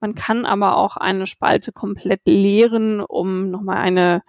[0.00, 4.22] Man kann aber auch eine Spalte komplett leeren, um nochmal eine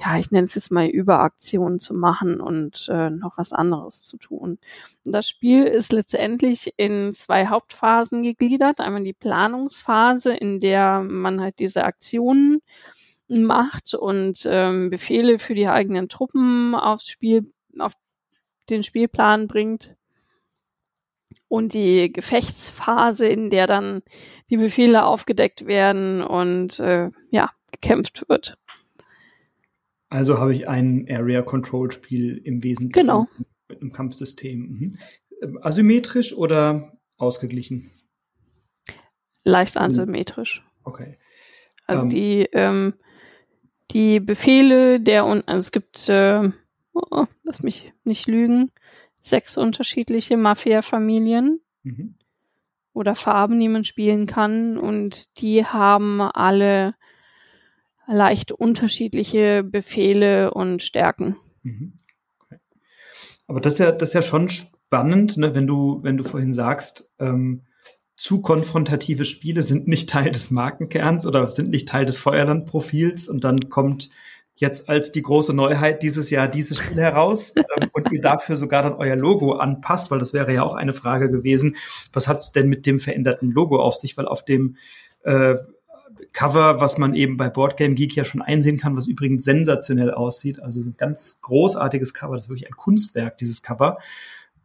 [0.00, 4.16] ja, ich nenne es jetzt mal Überaktionen zu machen und äh, noch was anderes zu
[4.16, 4.58] tun.
[5.04, 8.80] Das Spiel ist letztendlich in zwei Hauptphasen gegliedert.
[8.80, 12.62] Einmal die Planungsphase, in der man halt diese Aktionen
[13.28, 17.92] macht und ähm, Befehle für die eigenen Truppen aufs Spiel, auf
[18.70, 19.94] den Spielplan bringt.
[21.50, 24.02] Und die Gefechtsphase, in der dann
[24.50, 28.56] die Befehle aufgedeckt werden und äh, ja, gekämpft wird.
[30.10, 33.26] Also habe ich ein Area Control Spiel im Wesentlichen genau.
[33.66, 34.58] mit einem Kampfsystem.
[34.60, 34.98] Mhm.
[35.42, 37.90] Ähm, asymmetrisch oder ausgeglichen?
[39.42, 39.82] Leicht hm.
[39.82, 40.64] asymmetrisch.
[40.84, 41.18] Okay.
[41.88, 42.94] Also ähm, die, ähm,
[43.90, 46.48] die Befehle der und also es gibt, äh,
[46.92, 48.70] oh, lass mich nicht lügen,
[49.20, 52.14] sechs unterschiedliche Mafia-Familien mhm.
[52.92, 56.94] oder Farben, die man spielen kann und die haben alle
[58.06, 61.36] leicht unterschiedliche Befehle und Stärken.
[61.62, 61.92] Mhm.
[62.40, 62.58] Okay.
[63.46, 66.52] Aber das ist ja, das ist ja schon spannend, ne, wenn du, wenn du vorhin
[66.52, 67.62] sagst, ähm,
[68.16, 73.44] zu konfrontative Spiele sind nicht Teil des Markenkerns oder sind nicht Teil des Feuerland-Profils und
[73.44, 74.10] dann kommt
[74.60, 78.82] jetzt als die große Neuheit dieses Jahr dieses Spiel heraus ähm, und ihr dafür sogar
[78.82, 81.76] dann euer Logo anpasst, weil das wäre ja auch eine Frage gewesen.
[82.12, 84.16] Was hat es denn mit dem veränderten Logo auf sich?
[84.16, 84.76] Weil auf dem
[85.24, 85.56] äh,
[86.32, 90.62] Cover, was man eben bei Boardgame Geek ja schon einsehen kann, was übrigens sensationell aussieht,
[90.62, 93.98] also ein ganz großartiges Cover, das ist wirklich ein Kunstwerk, dieses Cover.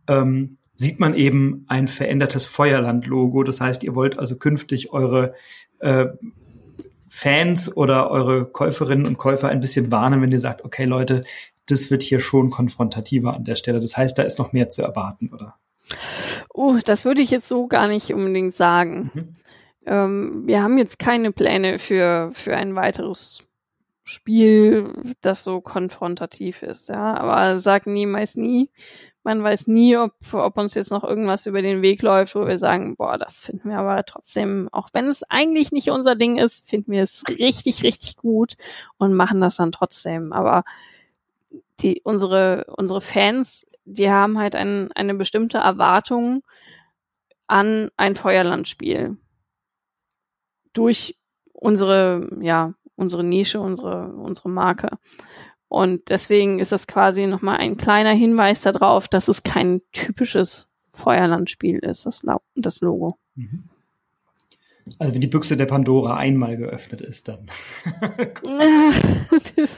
[0.08, 3.44] Ähm, sieht man eben ein verändertes Feuerland-Logo.
[3.44, 5.34] Das heißt, ihr wollt also künftig eure
[5.80, 6.08] äh,
[7.16, 11.22] Fans oder eure Käuferinnen und Käufer ein bisschen warnen, wenn ihr sagt, okay Leute,
[11.66, 13.80] das wird hier schon konfrontativer an der Stelle.
[13.80, 15.56] Das heißt, da ist noch mehr zu erwarten, oder?
[16.54, 19.12] Oh, das würde ich jetzt so gar nicht unbedingt sagen.
[19.14, 19.36] Mhm.
[19.86, 23.48] Ähm, wir haben jetzt keine Pläne für, für ein weiteres
[24.04, 27.16] Spiel, das so konfrontativ ist, ja.
[27.16, 28.70] Aber sag niemals nie
[29.26, 32.60] man weiß nie, ob, ob uns jetzt noch irgendwas über den Weg läuft, wo wir
[32.60, 36.68] sagen, boah, das finden wir aber trotzdem, auch wenn es eigentlich nicht unser Ding ist,
[36.70, 38.56] finden wir es richtig, richtig gut
[38.98, 40.32] und machen das dann trotzdem.
[40.32, 40.64] Aber
[41.80, 46.44] die, unsere, unsere Fans, die haben halt ein, eine bestimmte Erwartung
[47.48, 49.18] an ein Feuerlandspiel.
[50.74, 51.18] Durch
[51.52, 55.00] unsere, ja, unsere Nische, unsere, unsere Marke.
[55.76, 61.80] Und deswegen ist das quasi nochmal ein kleiner Hinweis darauf, dass es kein typisches Feuerlandspiel
[61.80, 63.18] ist, das, das Logo.
[63.36, 63.66] Mhm.
[65.00, 67.48] Also wenn die Büchse der Pandora einmal geöffnet ist, dann.
[69.56, 69.70] das,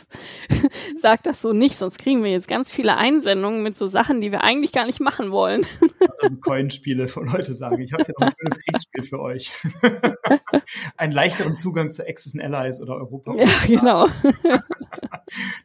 [1.01, 4.31] sag das so nicht, sonst kriegen wir jetzt ganz viele Einsendungen mit so Sachen, die
[4.31, 5.65] wir eigentlich gar nicht machen wollen.
[6.21, 9.51] also Coinspiele, wo Leute sagen, ich habe hier noch ein schönes Kriegsspiel für euch.
[10.97, 13.33] Einen leichteren Zugang zu Axis and Allies oder Europa.
[13.35, 14.07] Ja, genau.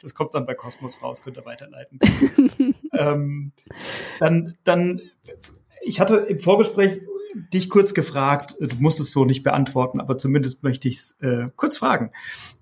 [0.02, 1.98] Das kommt dann bei Cosmos raus, könnt ihr weiterleiten.
[2.92, 3.52] ähm,
[4.20, 5.00] dann, dann,
[5.82, 7.00] ich hatte im Vorgespräch
[7.34, 11.48] dich kurz gefragt, du musst es so nicht beantworten, aber zumindest möchte ich es äh,
[11.56, 12.10] kurz fragen.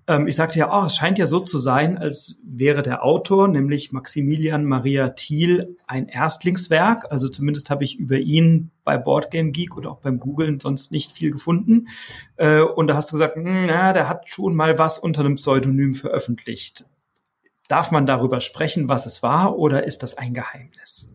[0.07, 3.47] Ähm, ich sagte ja, oh, es scheint ja so zu sein, als wäre der Autor,
[3.47, 7.11] nämlich Maximilian Maria Thiel, ein Erstlingswerk.
[7.11, 11.11] Also zumindest habe ich über ihn bei Boardgame Geek oder auch beim Googlen sonst nicht
[11.11, 11.87] viel gefunden.
[12.37, 15.35] Äh, und da hast du gesagt, hm, na, der hat schon mal was unter einem
[15.35, 16.85] Pseudonym veröffentlicht.
[17.67, 21.09] Darf man darüber sprechen, was es war, oder ist das ein Geheimnis?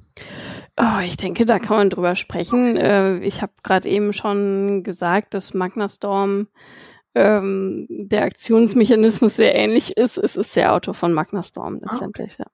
[0.79, 2.76] Oh, ich denke, da kann man drüber sprechen.
[2.76, 6.48] Äh, ich habe gerade eben schon gesagt, dass Magnastorm
[7.14, 10.18] ähm, der Aktionsmechanismus sehr ähnlich ist.
[10.18, 12.37] Es ist der Autor von Magnastorm letztendlich.
[12.38, 12.52] Ah, okay.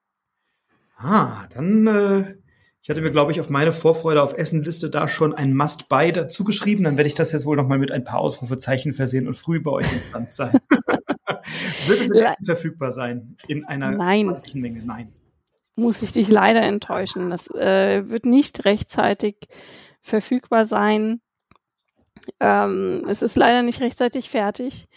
[1.01, 1.09] ja.
[1.09, 2.35] ah dann äh,
[2.85, 6.43] ich hatte mir, glaube ich, auf meine Vorfreude auf Essenliste da schon ein Must-Buy dazu
[6.43, 6.83] geschrieben.
[6.83, 9.61] Dann werde ich das jetzt wohl noch mal mit ein paar Ausrufezeichen versehen und früh
[9.61, 10.59] bei euch im Stand sein.
[11.87, 13.37] Wird es in Essen verfügbar sein?
[13.47, 14.37] In einer Nein.
[14.55, 14.83] Menge?
[14.85, 15.13] Nein
[15.75, 17.31] muss ich dich leider enttäuschen.
[17.31, 19.37] Das äh, wird nicht rechtzeitig
[20.03, 21.21] verfügbar sein.
[22.41, 24.89] Ähm, es ist leider nicht rechtzeitig fertig.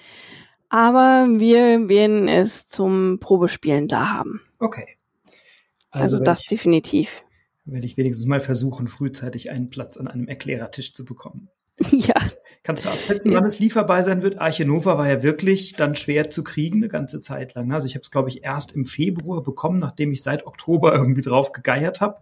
[0.70, 4.42] Aber wir werden es zum Probespielen da haben.
[4.60, 4.98] Okay.
[5.92, 7.24] Also, also das ich, definitiv.
[7.66, 11.50] Werde ich wenigstens mal versuchen, frühzeitig einen Platz an einem Erklärertisch zu bekommen.
[11.92, 12.16] Ja.
[12.64, 14.40] Kannst du abschätzen, wann es lieferbar sein wird?
[14.40, 17.72] Arche Nova war ja wirklich dann schwer zu kriegen, eine ganze Zeit lang.
[17.72, 21.22] Also ich habe es, glaube ich, erst im Februar bekommen, nachdem ich seit Oktober irgendwie
[21.22, 22.22] drauf gegeiert habe.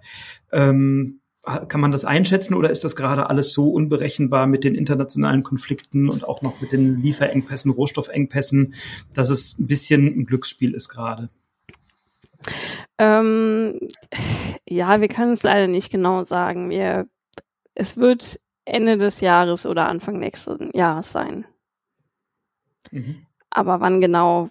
[0.51, 5.43] Ähm, kann man das einschätzen oder ist das gerade alles so unberechenbar mit den internationalen
[5.43, 8.75] Konflikten und auch noch mit den Lieferengpässen, Rohstoffengpässen,
[9.13, 11.29] dass es ein bisschen ein Glücksspiel ist gerade?
[12.97, 13.79] Ähm,
[14.67, 16.69] ja, wir können es leider nicht genau sagen.
[16.69, 17.07] Wir,
[17.75, 21.45] es wird Ende des Jahres oder Anfang nächsten Jahres sein.
[22.91, 23.25] Mhm.
[23.49, 24.49] Aber wann genau,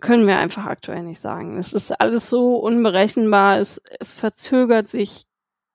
[0.00, 1.58] können wir einfach aktuell nicht sagen.
[1.58, 5.26] Es ist alles so unberechenbar, es, es verzögert sich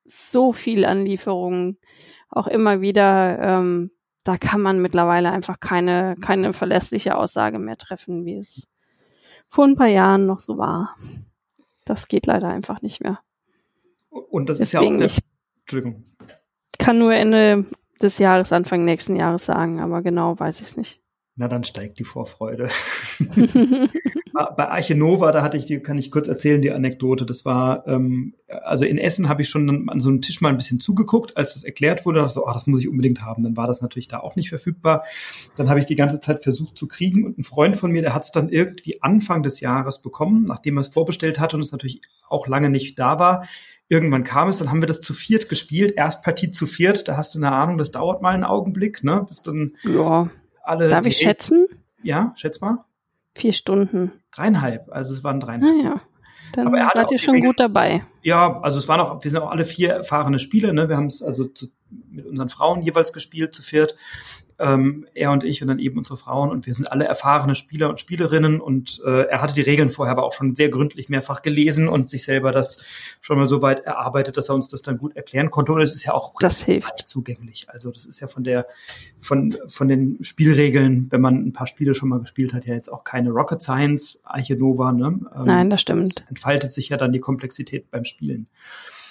[0.06, 1.78] so viel an Lieferungen,
[2.30, 3.39] auch immer wieder.
[3.39, 3.91] Ähm,
[4.24, 8.67] da kann man mittlerweile einfach keine, keine verlässliche Aussage mehr treffen, wie es
[9.50, 10.96] vor ein paar Jahren noch so war.
[11.86, 13.20] Das geht leider einfach nicht mehr.
[14.10, 16.04] Und das Deswegen ist ja auch der, Entschuldigung
[16.78, 17.66] kann nur Ende
[18.02, 21.02] des Jahres, Anfang nächsten Jahres sagen, aber genau weiß ich es nicht.
[21.40, 22.67] Na, dann steigt die Vorfreude.
[24.33, 27.27] Bei Arche Nova, da hatte ich die, kann ich kurz erzählen, die Anekdote.
[27.27, 30.58] Das war, ähm, also in Essen habe ich schon an so einem Tisch mal ein
[30.58, 32.27] bisschen zugeguckt, als das erklärt wurde.
[32.27, 33.44] So, oh, das muss ich unbedingt haben.
[33.44, 35.04] Dann war das natürlich da auch nicht verfügbar.
[35.56, 38.15] Dann habe ich die ganze Zeit versucht zu kriegen und ein Freund von mir, der
[38.15, 41.71] hat es dann irgendwie Anfang des Jahres bekommen, nachdem er es vorbestellt hatte und es
[41.71, 43.48] natürlich auch lange nicht da war.
[43.90, 45.94] Irgendwann kam es, dann haben wir das zu viert gespielt.
[45.96, 49.23] Erst Partie zu viert, da hast du eine Ahnung, das dauert mal einen Augenblick, ne?
[49.27, 50.29] Bis dann ja.
[50.68, 50.90] Alle.
[50.90, 51.68] Darf ich schätzen?
[52.04, 52.86] Ja, schätz mal.
[53.36, 54.12] Vier Stunden.
[54.32, 55.76] Dreieinhalb, also es waren dreieinhalb.
[55.76, 56.02] Ah, ja.
[56.54, 58.06] Dann Aber er seid ihr schon gut dabei.
[58.22, 60.90] Ja, also es waren auch, wir sind auch alle vier erfahrene Spieler, ne?
[60.90, 61.68] Wir haben es also zu,
[62.10, 63.96] mit unseren Frauen jeweils gespielt, zu viert
[64.60, 67.89] ähm, er und ich und dann eben unsere Frauen und wir sind alle erfahrene Spieler
[67.89, 71.41] und Spielerinnen und äh, er hatte die Regeln vorher aber auch schon sehr gründlich mehrfach
[71.41, 72.83] gelesen und sich selber das
[73.21, 75.93] schon mal so weit erarbeitet, dass er uns das dann gut erklären konnte und es
[75.93, 77.08] ist ja auch das hilft.
[77.08, 77.69] zugänglich.
[77.69, 78.65] Also das ist ja von der
[79.17, 82.91] von von den Spielregeln, wenn man ein paar Spiele schon mal gespielt hat, ja jetzt
[82.91, 85.19] auch keine Rocket Science Arche Nova, ne?
[85.35, 86.25] Ähm, Nein, das stimmt.
[86.29, 88.47] Entfaltet sich ja dann die Komplexität beim Spielen.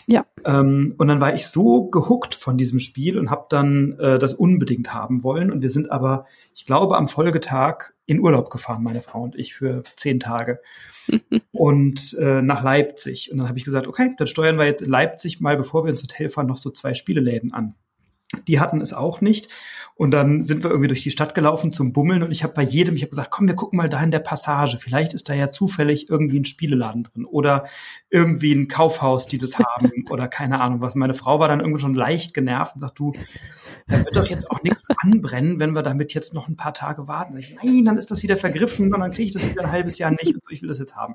[0.07, 0.25] Ja.
[0.45, 4.35] Ähm, und dann war ich so gehuckt von diesem Spiel und habe dann äh, das
[4.35, 5.51] unbedingt haben wollen.
[5.51, 9.55] Und wir sind aber, ich glaube, am Folgetag in Urlaub gefahren, meine Frau und ich,
[9.55, 10.61] für zehn Tage.
[11.53, 13.33] und äh, nach Leipzig.
[13.33, 15.91] Und dann habe ich gesagt, okay, dann steuern wir jetzt in Leipzig mal, bevor wir
[15.91, 17.75] ins Hotel fahren, noch so zwei Spieleläden an.
[18.47, 19.49] Die hatten es auch nicht.
[19.99, 22.62] Und dann sind wir irgendwie durch die Stadt gelaufen zum Bummeln und ich habe bei
[22.62, 24.76] jedem, ich habe gesagt, komm, wir gucken mal da in der Passage.
[24.78, 27.64] Vielleicht ist da ja zufällig irgendwie ein Spieleladen drin oder
[28.11, 30.97] irgendwie ein Kaufhaus, die das haben oder keine Ahnung was.
[30.97, 33.14] Meine Frau war dann irgendwie schon leicht genervt und sagt, du,
[33.88, 37.09] da wird doch jetzt auch nichts anbrennen, wenn wir damit jetzt noch ein paar Tage
[37.09, 37.32] warten.
[37.32, 39.72] Sag ich, nein, dann ist das wieder vergriffen und dann kriege ich das wieder ein
[39.72, 41.14] halbes Jahr nicht und so, ich will das jetzt haben.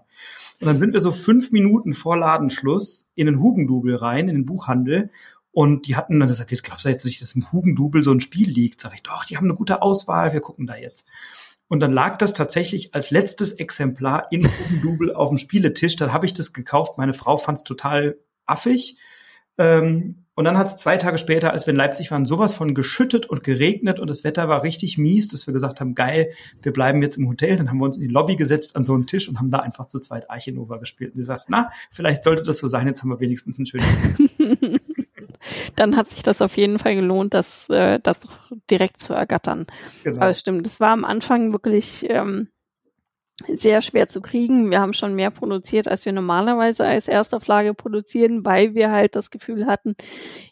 [0.60, 4.46] Und dann sind wir so fünf Minuten vor Ladenschluss in den Hugendubel rein, in den
[4.48, 5.12] Buchhandel
[5.52, 8.50] und die hatten dann gesagt, glaubst du jetzt nicht, dass im Hugendubel so ein Spiel
[8.50, 8.80] liegt?
[8.80, 11.08] Sag ich, doch, die haben eine gute Auswahl, wir gucken da jetzt.
[11.68, 15.96] Und dann lag das tatsächlich als letztes Exemplar in Hugendubel auf dem Spieletisch.
[15.96, 16.98] Dann habe ich das gekauft.
[16.98, 18.98] Meine Frau fand es total affig.
[19.58, 22.74] Ähm, und dann hat es zwei Tage später, als wir in Leipzig waren, sowas von
[22.74, 26.32] geschüttet und geregnet und das Wetter war richtig mies, dass wir gesagt haben, geil,
[26.62, 27.58] wir bleiben jetzt im Hotel.
[27.58, 29.60] Dann haben wir uns in die Lobby gesetzt an so einen Tisch und haben da
[29.60, 31.12] einfach zu zweit Archinova gespielt.
[31.12, 33.88] Und sie sagt, na, vielleicht sollte das so sein, jetzt haben wir wenigstens ein schönes
[35.76, 38.20] dann hat sich das auf jeden Fall gelohnt, das, äh, das
[38.70, 39.68] direkt zu ergattern.
[40.04, 40.18] Genau.
[40.18, 42.50] Aber stimmt, das war am Anfang wirklich ähm,
[43.48, 44.70] sehr schwer zu kriegen.
[44.72, 49.32] Wir haben schon mehr produziert, als wir normalerweise als Erstauflage produzieren, weil wir halt das
[49.32, 49.96] Gefühl hatten,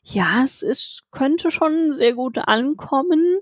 [0.03, 3.39] ja, es ist, könnte schon sehr gut ankommen,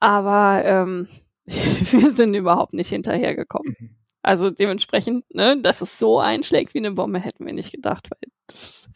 [0.00, 1.08] aber ähm,
[1.46, 3.76] wir sind überhaupt nicht hinterhergekommen.
[3.78, 3.96] Mhm.
[4.22, 8.30] Also dementsprechend, ne, dass es so einschlägt wie eine Bombe, hätten wir nicht gedacht, weil
[8.46, 8.88] das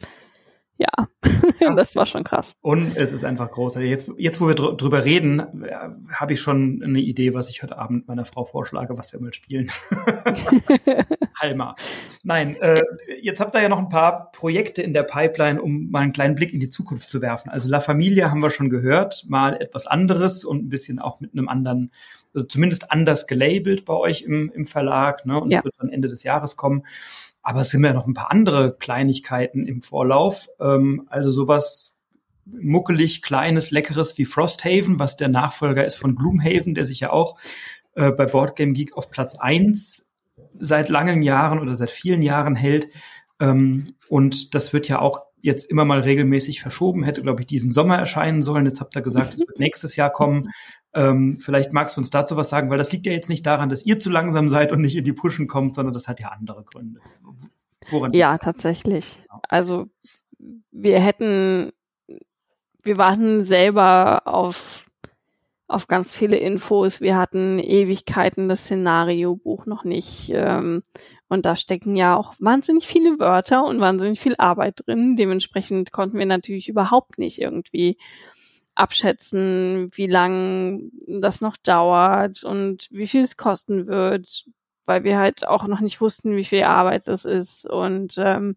[0.77, 1.07] ja,
[1.59, 1.73] ja.
[1.75, 2.53] das war schon krass.
[2.61, 3.89] Und es ist einfach großartig.
[3.89, 5.41] Jetzt, jetzt wo wir dr drüber reden,
[6.11, 9.33] habe ich schon eine Idee, was ich heute Abend meiner Frau vorschlage, was wir mal
[9.33, 9.69] spielen.
[11.39, 11.75] Halma.
[12.23, 12.83] Nein, äh,
[13.21, 16.35] jetzt habt ihr ja noch ein paar Projekte in der Pipeline, um mal einen kleinen
[16.35, 17.49] Blick in die Zukunft zu werfen.
[17.49, 21.33] Also La Familia haben wir schon gehört, mal etwas anderes und ein bisschen auch mit
[21.33, 21.91] einem anderen,
[22.33, 25.39] also zumindest anders gelabelt bei euch im, im Verlag, ne?
[25.39, 25.63] Und ja.
[25.63, 26.83] wird dann Ende des Jahres kommen.
[27.47, 30.49] Aber es sind ja noch ein paar andere Kleinigkeiten im Vorlauf.
[30.59, 32.01] Ähm, also sowas
[32.43, 37.39] muckelig, kleines, leckeres wie Frosthaven, was der Nachfolger ist von Gloomhaven, der sich ja auch
[37.95, 40.11] äh, bei Boardgame Geek auf Platz eins
[40.59, 42.89] seit langen Jahren oder seit vielen Jahren hält.
[43.39, 47.71] Ähm, und das wird ja auch jetzt immer mal regelmäßig verschoben, hätte, glaube ich, diesen
[47.71, 48.65] Sommer erscheinen sollen.
[48.65, 50.49] Jetzt habt ihr gesagt, es wird nächstes Jahr kommen.
[50.93, 53.69] Ähm, vielleicht magst du uns dazu was sagen, weil das liegt ja jetzt nicht daran,
[53.69, 56.29] dass ihr zu langsam seid und nicht in die Pushen kommt, sondern das hat ja
[56.29, 56.99] andere Gründe.
[57.89, 59.19] Woran ja, tatsächlich.
[59.23, 59.41] Genau.
[59.47, 59.87] Also
[60.71, 61.71] wir hätten,
[62.81, 64.86] wir warten selber auf
[65.67, 67.01] auf ganz viele Infos.
[67.01, 70.31] Wir hatten Ewigkeiten das Szenariobuch noch nicht.
[70.33, 70.83] Ähm,
[71.27, 75.17] und da stecken ja auch wahnsinnig viele Wörter und wahnsinnig viel Arbeit drin.
[75.17, 77.97] Dementsprechend konnten wir natürlich überhaupt nicht irgendwie
[78.75, 84.45] abschätzen, wie lang das noch dauert und wie viel es kosten wird,
[84.85, 87.69] weil wir halt auch noch nicht wussten, wie viel Arbeit das ist.
[87.69, 88.55] Und ähm,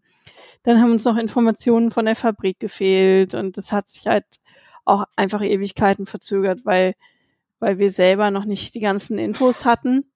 [0.63, 4.25] dann haben uns noch Informationen von der Fabrik gefehlt und das hat sich halt
[4.85, 6.95] auch einfach Ewigkeiten verzögert, weil,
[7.59, 10.11] weil wir selber noch nicht die ganzen Infos hatten.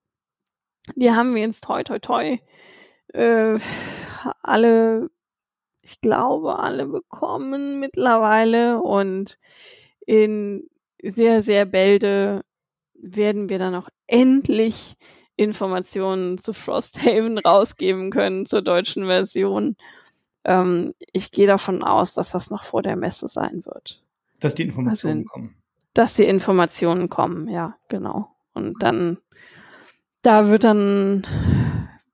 [0.95, 2.39] Die haben wir jetzt toi toi toi
[3.16, 3.59] äh,
[4.41, 5.09] alle,
[5.82, 9.38] ich glaube, alle bekommen mittlerweile und
[10.05, 10.70] in
[11.01, 12.43] sehr, sehr bälde
[12.93, 14.95] werden wir dann auch endlich
[15.36, 19.76] Informationen zu Frosthaven rausgeben können, zur deutschen Version.
[20.43, 24.05] Ähm, ich gehe davon aus, dass das noch vor der Messe sein wird.
[24.40, 25.56] Dass die Informationen also, kommen.
[25.94, 28.36] Dass die Informationen kommen, ja, genau.
[28.54, 29.18] Und dann,
[30.22, 31.26] da wird dann,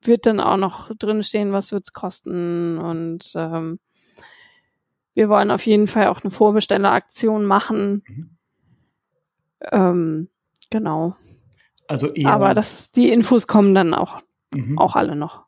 [0.03, 3.79] wird dann auch noch drinstehen, was wird's kosten und ähm,
[5.13, 8.03] wir wollen auf jeden Fall auch eine Vorbestelleraktion machen.
[8.07, 8.37] Mhm.
[9.71, 10.29] Ähm,
[10.69, 11.15] genau.
[11.87, 12.31] Also eher.
[12.31, 14.77] Aber das, die Infos kommen dann auch, mhm.
[14.77, 15.45] auch alle noch.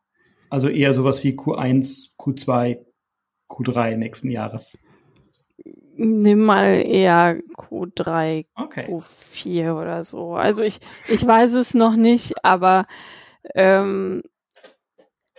[0.50, 2.84] Also eher sowas wie Q1, Q2,
[3.48, 4.78] Q3 nächsten Jahres.
[5.96, 8.86] Nimm mal eher Q3, Okay.
[8.88, 10.34] Q4 oder so.
[10.34, 12.86] Also ich, ich weiß es noch nicht, aber
[13.54, 14.22] ähm,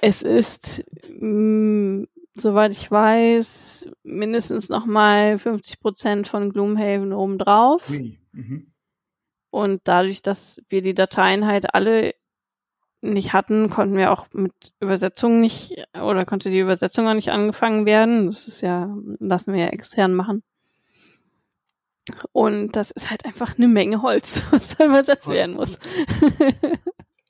[0.01, 7.89] es ist, mh, soweit ich weiß, mindestens nochmal 50 Prozent von Gloomhaven obendrauf.
[7.89, 8.71] Mhm.
[9.49, 12.13] Und dadurch, dass wir die Dateien halt alle
[13.09, 17.85] nicht hatten, konnten wir auch mit Übersetzung nicht, oder konnte die Übersetzung auch nicht angefangen
[17.85, 18.27] werden.
[18.27, 20.43] Das ist ja, lassen wir ja extern machen.
[22.31, 25.35] Und das ist halt einfach eine Menge Holz, was da übersetzt Holz.
[25.35, 25.79] werden muss.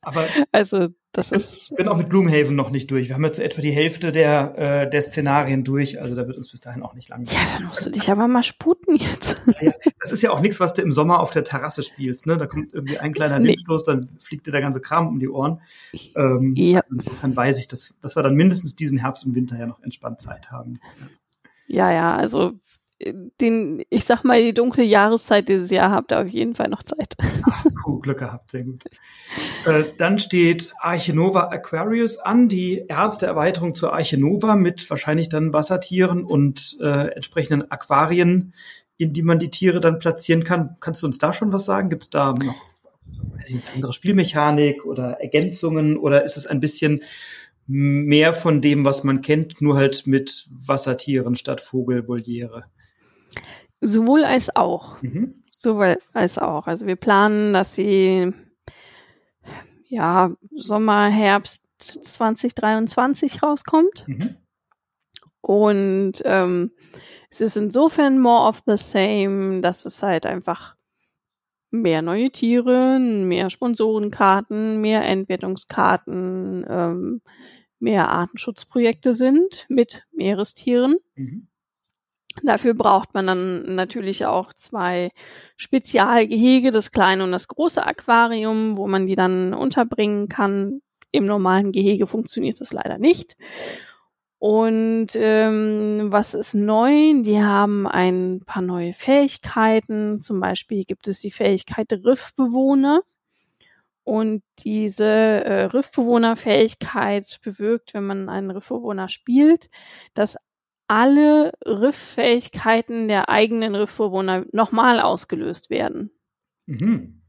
[0.01, 3.07] Aber also, das ich ist, bin auch mit Gloomhaven noch nicht durch.
[3.07, 6.37] Wir haben jetzt so etwa die Hälfte der, äh, der Szenarien durch, also da wird
[6.37, 7.33] uns bis dahin auch nicht langweilig.
[7.33, 9.41] ja, dann musst du dich aber mal sputen jetzt.
[9.61, 12.25] Ja, das ist ja auch nichts, was du im Sommer auf der Terrasse spielst.
[12.27, 12.37] Ne?
[12.37, 13.49] Da kommt irgendwie ein kleiner Nee.
[13.49, 15.61] Windstoß, dann fliegt dir der ganze Kram um die Ohren.
[16.15, 16.81] Ähm, Ja.
[16.91, 20.21] Insofern weiß ich, dass, dass wir dann mindestens diesen Herbst und Winter ja noch entspannt
[20.21, 20.79] Zeit haben.
[21.67, 22.53] Ja, ja, also
[23.41, 26.83] den, ich sag mal, die dunkle Jahreszeit dieses Jahr habt ihr auf jeden Fall noch
[26.83, 27.15] Zeit.
[27.83, 28.83] Puh, Glück gehabt, sehr gut.
[29.65, 35.27] Äh, dann steht Arche Nova Aquarius an, die erste Erweiterung zur Arche Nova mit wahrscheinlich
[35.27, 38.53] dann Wassertieren und äh, entsprechenden Aquarien,
[38.97, 40.75] in die man die Tiere dann platzieren kann.
[40.79, 41.89] Kannst du uns da schon was sagen?
[41.89, 42.75] Gibt es da noch
[43.37, 47.03] weiß ich nicht, andere Spielmechanik oder Ergänzungen oder ist es ein bisschen
[47.67, 52.65] mehr von dem, was man kennt, nur halt mit Wassertieren statt Vogelvoliere?
[53.81, 55.01] Sowohl als auch.
[55.01, 55.43] Mhm.
[55.55, 56.67] Sowohl als auch.
[56.67, 58.33] Also wir planen, dass sie
[59.87, 64.05] ja Sommer, Herbst 2023 rauskommt.
[64.07, 64.37] Mhm.
[65.41, 66.71] Und ähm,
[67.29, 70.75] es ist insofern more of the same, dass es halt einfach
[71.69, 77.21] mehr neue Tiere, mehr Sponsorenkarten, mehr Entwertungskarten, ähm,
[77.79, 80.95] mehr Artenschutzprojekte sind mit Meerestieren.
[81.15, 81.47] Mhm.
[82.43, 85.11] Dafür braucht man dann natürlich auch zwei
[85.57, 90.81] Spezialgehege, das kleine und das große Aquarium, wo man die dann unterbringen kann.
[91.11, 93.37] Im normalen Gehege funktioniert das leider nicht.
[94.37, 97.21] Und ähm, was ist neu?
[97.23, 100.19] Die haben ein paar neue Fähigkeiten.
[100.19, 103.01] Zum Beispiel gibt es die Fähigkeit Riffbewohner.
[104.03, 109.69] Und diese äh, Riffbewohner-Fähigkeit bewirkt, wenn man einen Riffbewohner spielt,
[110.13, 110.37] dass
[110.87, 116.11] alle Rifffähigkeiten der eigenen Riffbewohner nochmal ausgelöst werden.
[116.65, 117.21] Mhm.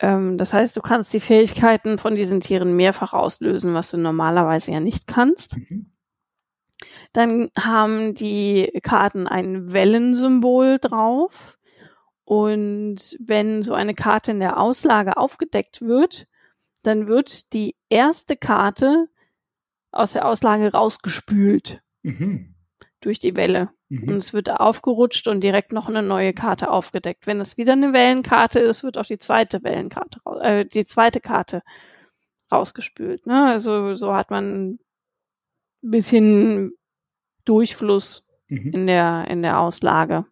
[0.00, 4.72] Ähm, das heißt, du kannst die Fähigkeiten von diesen Tieren mehrfach auslösen, was du normalerweise
[4.72, 5.56] ja nicht kannst.
[5.56, 5.92] Mhm.
[7.12, 11.56] Dann haben die Karten ein Wellensymbol drauf.
[12.24, 16.26] Und wenn so eine Karte in der Auslage aufgedeckt wird,
[16.82, 19.08] dann wird die erste Karte
[19.90, 22.54] aus der Auslage rausgespült Mhm.
[23.00, 23.70] durch die Welle.
[23.90, 24.16] Und Mhm.
[24.16, 27.26] es wird aufgerutscht und direkt noch eine neue Karte aufgedeckt.
[27.26, 31.62] Wenn es wieder eine Wellenkarte ist, wird auch die zweite Wellenkarte, äh, die zweite Karte
[32.52, 33.26] rausgespült.
[33.26, 33.46] Ne?
[33.46, 34.78] Also so hat man ein
[35.90, 36.72] bisschen
[37.44, 38.70] Durchfluss Mhm.
[38.72, 40.24] in der, in der Auslage.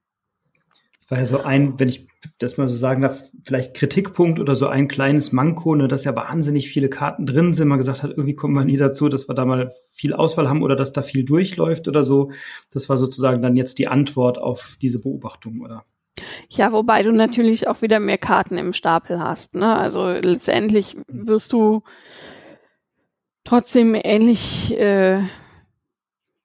[1.08, 2.08] Das war ja so ein, wenn ich
[2.40, 6.16] das mal so sagen darf, vielleicht Kritikpunkt oder so ein kleines Manko, ne, dass ja
[6.16, 7.68] wahnsinnig viele Karten drin sind.
[7.68, 10.62] Man gesagt hat, irgendwie kommen wir nie dazu, dass wir da mal viel Auswahl haben
[10.62, 12.32] oder dass da viel durchläuft oder so.
[12.72, 15.84] Das war sozusagen dann jetzt die Antwort auf diese Beobachtung, oder?
[16.48, 19.54] Ja, wobei du natürlich auch wieder mehr Karten im Stapel hast.
[19.54, 19.76] Ne?
[19.76, 21.82] Also letztendlich wirst du
[23.44, 25.22] trotzdem ähnlich, äh,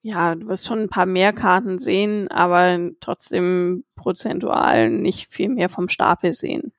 [0.01, 5.69] ja, du wirst schon ein paar mehr Karten sehen, aber trotzdem prozentual nicht viel mehr
[5.69, 6.71] vom Stapel sehen.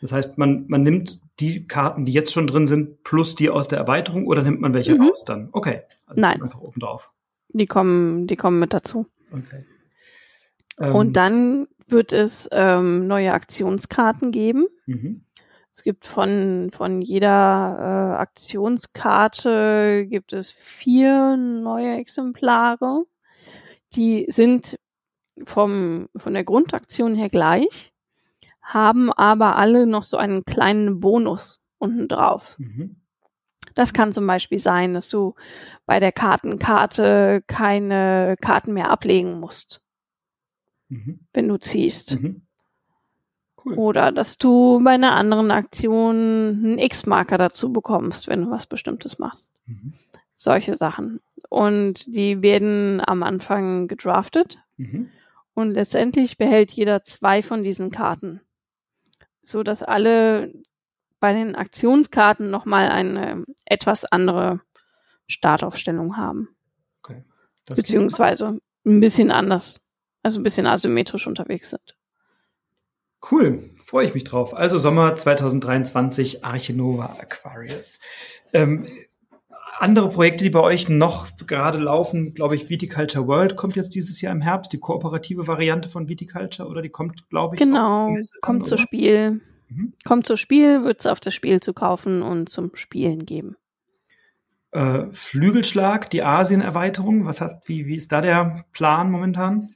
[0.00, 3.68] Das heißt, man, man nimmt die Karten, die jetzt schon drin sind, plus die aus
[3.68, 5.02] der Erweiterung oder nimmt man welche Mhm.
[5.08, 5.48] raus dann?
[5.52, 5.82] Okay.
[6.06, 6.42] Also Nein.
[6.42, 7.12] Einfach oben drauf.
[7.50, 9.06] Die kommen, die kommen mit dazu.
[9.32, 9.64] Okay.
[10.80, 14.66] Ähm, Und dann wird es ähm, neue Aktionskarten geben.
[14.86, 15.22] Mhm.
[15.78, 17.28] Es gibt von, von jeder
[17.78, 23.04] äh, Aktionskarte gibt es vier neue Exemplare.
[23.94, 24.76] Die sind
[25.44, 27.92] vom, von der Grundaktion her gleich,
[28.60, 32.56] haben aber alle noch so einen kleinen Bonus unten drauf.
[32.58, 32.96] Mhm.
[33.76, 35.36] Das kann zum Beispiel sein, dass du
[35.86, 39.80] bei der Kartenkarte keine Karten mehr ablegen musst,
[40.88, 41.20] Mhm.
[41.32, 42.20] wenn du ziehst.
[42.20, 42.47] Mhm.
[43.68, 43.74] Cool.
[43.74, 49.18] Oder dass du bei einer anderen Aktion einen X-Marker dazu bekommst, wenn du was Bestimmtes
[49.18, 49.52] machst.
[49.66, 49.94] Mhm.
[50.34, 51.20] Solche Sachen.
[51.48, 55.10] Und die werden am Anfang gedraftet Mhm.
[55.54, 58.40] und letztendlich behält jeder zwei von diesen Karten.
[59.42, 60.52] So dass alle
[61.20, 64.60] bei den Aktionskarten nochmal eine etwas andere
[65.26, 66.48] Startaufstellung haben.
[67.02, 67.24] Okay.
[67.66, 69.84] Beziehungsweise ein bisschen anders.
[70.22, 71.96] also ein bisschen asymmetrisch unterwegs sind.
[73.30, 74.54] Cool, freue ich mich drauf.
[74.54, 78.00] Also Sommer 2023 Arche Nova Aquarius.
[78.52, 78.86] Ähm,
[79.78, 84.20] andere Projekte, die bei euch noch gerade laufen, glaube ich, Viticulture World kommt jetzt dieses
[84.20, 88.66] Jahr im Herbst, die kooperative Variante von Viticulture oder die kommt, glaube ich, genau, kommt
[88.66, 89.40] zu Spiel.
[89.68, 89.92] Mhm.
[90.04, 93.56] Kommt zu Spiel, wird es auf das Spiel zu kaufen und zum Spielen geben.
[94.70, 99.74] Äh, Flügelschlag, die Asien-Erweiterung, was hat, wie, wie ist da der Plan momentan?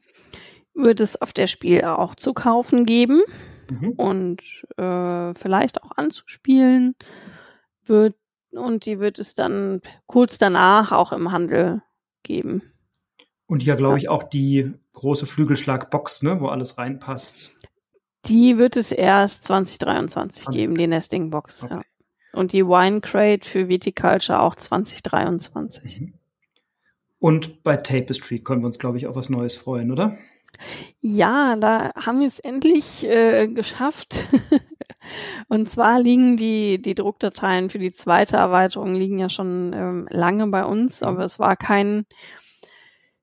[0.74, 3.22] Wird es auf der Spiel auch zu kaufen geben
[3.70, 3.90] mhm.
[3.92, 4.42] und
[4.76, 6.94] äh, vielleicht auch anzuspielen.
[7.84, 8.14] Wird
[8.52, 11.82] und die wird es dann kurz danach auch im Handel
[12.22, 12.62] geben.
[13.46, 17.54] Und ja, glaube ich, auch die große Flügelschlag-Box, ne, wo alles reinpasst.
[18.26, 20.60] Die wird es erst 2023 20.
[20.60, 21.64] geben, die Nesting-Box.
[21.64, 21.74] Okay.
[21.74, 21.82] Ja.
[22.34, 26.00] Und die Wine Crate für Viticulture auch 2023.
[26.00, 26.14] Mhm.
[27.18, 30.18] Und bei Tapestry können wir uns, glaube ich, auf was Neues freuen, oder?
[31.00, 34.24] Ja, da haben wir es endlich äh, geschafft.
[35.48, 40.46] Und zwar liegen die, die Druckdateien für die zweite Erweiterung liegen ja schon ähm, lange
[40.46, 41.08] bei uns, mhm.
[41.08, 42.06] aber es war kein,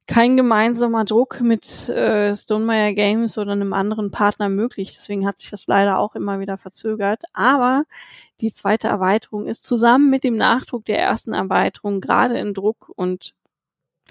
[0.07, 4.93] kein gemeinsamer Druck mit äh, Stonemeyer Games oder einem anderen Partner möglich.
[4.93, 7.21] Deswegen hat sich das leider auch immer wieder verzögert.
[7.33, 7.85] Aber
[8.41, 13.33] die zweite Erweiterung ist zusammen mit dem Nachdruck der ersten Erweiterung gerade in Druck und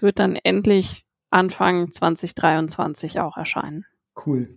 [0.01, 3.85] wird dann endlich Anfang 2023 auch erscheinen.
[4.27, 4.57] Cool.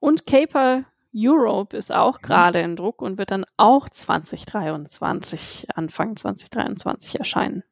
[0.00, 0.84] Und Caper
[1.14, 2.26] Europe ist auch mhm.
[2.26, 7.62] gerade in Druck und wird dann auch 2023, Anfang 2023 erscheinen.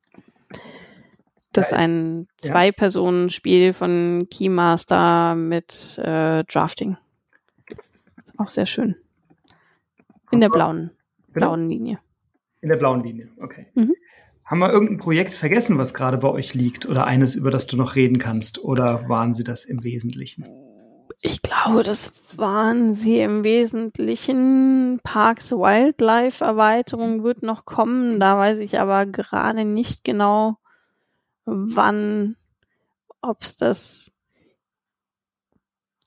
[1.52, 6.96] Das ist ein Zwei-Personen-Spiel von Keymaster mit äh, Drafting.
[8.38, 8.96] Auch sehr schön.
[10.30, 10.92] In der blauen,
[11.28, 11.98] blauen Linie.
[12.62, 13.66] In der blauen Linie, okay.
[13.74, 13.94] Mhm.
[14.44, 16.86] Haben wir irgendein Projekt vergessen, was gerade bei euch liegt?
[16.86, 18.62] Oder eines, über das du noch reden kannst?
[18.62, 20.44] Oder waren sie das im Wesentlichen?
[21.20, 25.00] Ich glaube, das waren sie im Wesentlichen.
[25.04, 28.18] Parks Wildlife Erweiterung wird noch kommen.
[28.18, 30.56] Da weiß ich aber gerade nicht genau,
[31.44, 32.36] wann,
[33.20, 34.10] ob es das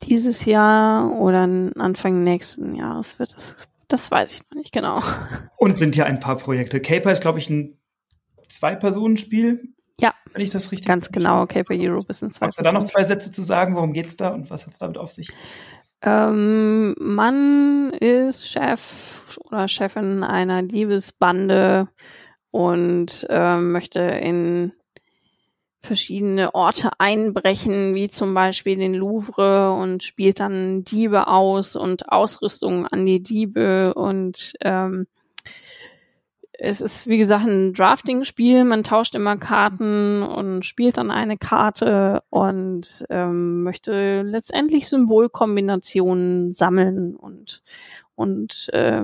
[0.04, 3.34] dieses Jahr oder Anfang nächsten Jahres wird.
[3.34, 3.56] Das,
[3.88, 5.02] das weiß ich noch nicht genau.
[5.58, 6.82] Und sind ja ein paar Projekte.
[6.82, 7.75] Caper ist, glaube ich, ein
[8.48, 9.70] Zwei-Personen-Spiel.
[10.00, 10.14] Ja.
[10.34, 12.84] Wenn ich das richtig Ganz genau, Caper Europe ist ein zwei Hast du da noch
[12.86, 13.76] zwei Sätze zu sagen?
[13.76, 15.30] Worum geht's da und was hat es damit auf sich?
[16.02, 21.88] Ähm, man ist Chef oder Chefin einer Liebesbande
[22.52, 24.74] und äh, möchte in
[25.82, 32.88] verschiedene Orte einbrechen, wie zum Beispiel den Louvre und spielt dann Diebe aus und Ausrüstung
[32.88, 35.08] an die Diebe und ähm,
[36.60, 38.64] es ist, wie gesagt, ein Drafting-Spiel.
[38.64, 47.16] Man tauscht immer Karten und spielt dann eine Karte und ähm, möchte letztendlich Symbolkombinationen sammeln
[47.16, 47.62] und,
[48.16, 49.04] und äh,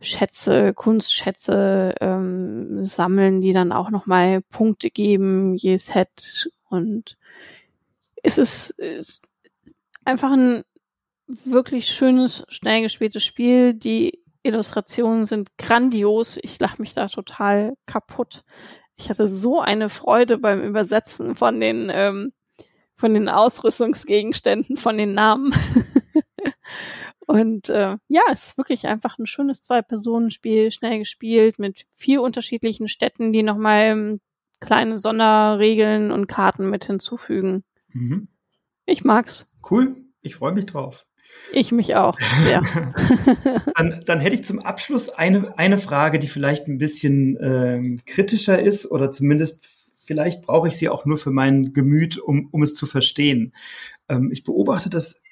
[0.00, 6.50] Schätze, Kunstschätze ähm, sammeln, die dann auch nochmal Punkte geben, je Set.
[6.68, 7.16] Und
[8.22, 9.22] es ist, ist
[10.04, 10.62] einfach ein
[11.26, 13.74] wirklich schönes, schnell gespieltes Spiel.
[13.74, 14.17] Die
[14.48, 16.38] Illustrationen sind grandios.
[16.42, 18.44] Ich lache mich da total kaputt.
[18.96, 22.32] Ich hatte so eine Freude beim Übersetzen von den, ähm,
[22.96, 25.54] von den Ausrüstungsgegenständen, von den Namen.
[27.26, 32.88] Und äh, ja, es ist wirklich einfach ein schönes Zwei-Personen-Spiel, schnell gespielt, mit vier unterschiedlichen
[32.88, 34.20] Städten, die nochmal ähm,
[34.60, 37.64] kleine Sonderregeln und Karten mit hinzufügen.
[37.92, 38.28] Mhm.
[38.86, 39.52] Ich mag's.
[39.70, 41.06] Cool, ich freue mich drauf.
[41.52, 42.18] Ich mich auch.
[42.48, 42.62] Ja.
[43.76, 48.60] dann, dann hätte ich zum Abschluss eine, eine Frage, die vielleicht ein bisschen ähm, kritischer
[48.60, 49.66] ist oder zumindest
[49.96, 53.52] vielleicht brauche ich sie auch nur für mein Gemüt, um, um es zu verstehen.
[54.08, 55.22] Ähm, ich beobachte das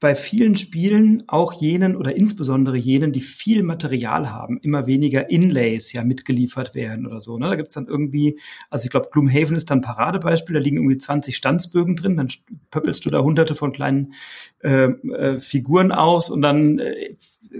[0.00, 5.92] bei vielen Spielen, auch jenen oder insbesondere jenen, die viel Material haben, immer weniger Inlays
[5.92, 7.36] ja mitgeliefert werden oder so.
[7.36, 7.50] Ne?
[7.50, 8.40] Da gibt's dann irgendwie,
[8.70, 12.28] also ich glaube, Gloomhaven ist dann Paradebeispiel, da liegen irgendwie 20 Stanzbögen drin, dann
[12.70, 14.14] pöppelst du da hunderte von kleinen
[14.60, 17.14] äh, äh, Figuren aus und dann äh,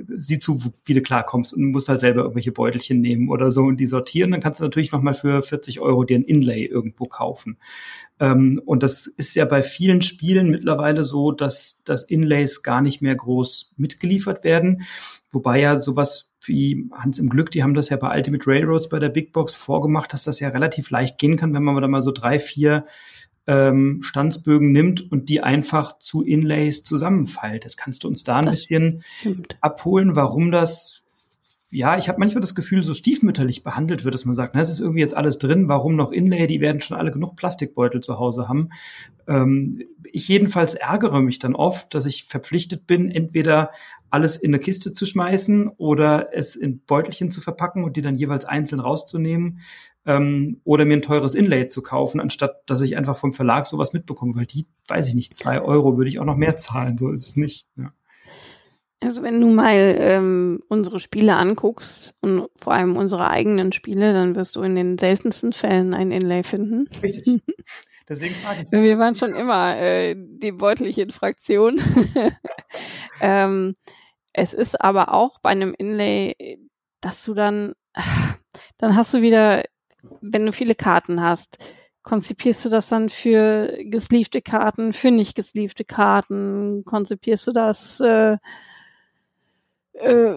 [0.09, 3.79] sieh zu, wie du klarkommst und musst halt selber irgendwelche Beutelchen nehmen oder so und
[3.79, 4.31] die sortieren.
[4.31, 7.59] Dann kannst du natürlich nochmal für 40 Euro dir ein Inlay irgendwo kaufen.
[8.21, 13.01] Ähm, und das ist ja bei vielen Spielen mittlerweile so, dass, dass Inlays gar nicht
[13.01, 14.83] mehr groß mitgeliefert werden.
[15.31, 18.99] Wobei ja sowas wie Hans im Glück, die haben das ja bei Ultimate Railroads bei
[18.99, 22.03] der Big Box vorgemacht, dass das ja relativ leicht gehen kann, wenn man da mal
[22.03, 22.87] so drei, vier
[23.47, 27.77] ähm, Stanzbögen nimmt und die einfach zu Inlays zusammenfaltet.
[27.77, 29.57] Kannst du uns da ein das bisschen stimmt.
[29.61, 31.00] abholen, warum das
[31.71, 34.69] ja, ich habe manchmal das Gefühl, so stiefmütterlich behandelt wird, dass man sagt, na, es
[34.69, 36.47] ist irgendwie jetzt alles drin, warum noch Inlay?
[36.47, 38.71] Die werden schon alle genug Plastikbeutel zu Hause haben.
[39.29, 43.71] Ähm, ich jedenfalls ärgere mich dann oft, dass ich verpflichtet bin, entweder
[44.11, 48.19] alles in eine Kiste zu schmeißen oder es in Beutelchen zu verpacken und die dann
[48.19, 49.61] jeweils einzeln rauszunehmen
[50.07, 53.93] ähm, oder mir ein teures Inlay zu kaufen, anstatt dass ich einfach vom Verlag sowas
[53.93, 57.11] mitbekomme, weil die, weiß ich nicht, zwei Euro würde ich auch noch mehr zahlen, so
[57.11, 57.67] ist es nicht.
[57.77, 57.93] Ja.
[59.03, 64.37] Also wenn du mal ähm, unsere Spiele anguckst und vor allem unsere eigenen Spiele, dann
[64.37, 66.87] wirst du in den seltensten Fällen ein Inlay finden.
[67.03, 67.41] Richtig.
[68.09, 71.81] Deswegen frage ich Wir waren schon immer äh, die beutelchen Fraktion.
[73.21, 73.77] ähm,
[74.33, 76.59] es ist aber auch bei einem Inlay,
[77.01, 77.75] dass du dann,
[78.79, 79.63] dann hast du wieder,
[80.21, 81.59] wenn du viele Karten hast,
[82.03, 88.39] konzipierst du das dann für gesleevte Karten, für nicht gesleevte Karten, konzipierst du das äh,
[90.01, 90.35] äh,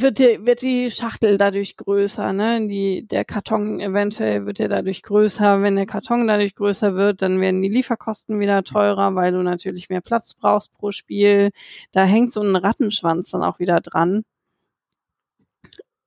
[0.00, 2.66] wird, die, wird die Schachtel dadurch größer, ne?
[2.66, 5.62] Die, der Karton eventuell wird ja dadurch größer.
[5.62, 9.88] Wenn der Karton dadurch größer wird, dann werden die Lieferkosten wieder teurer, weil du natürlich
[9.88, 11.50] mehr Platz brauchst pro Spiel.
[11.92, 14.24] Da hängt so ein Rattenschwanz dann auch wieder dran.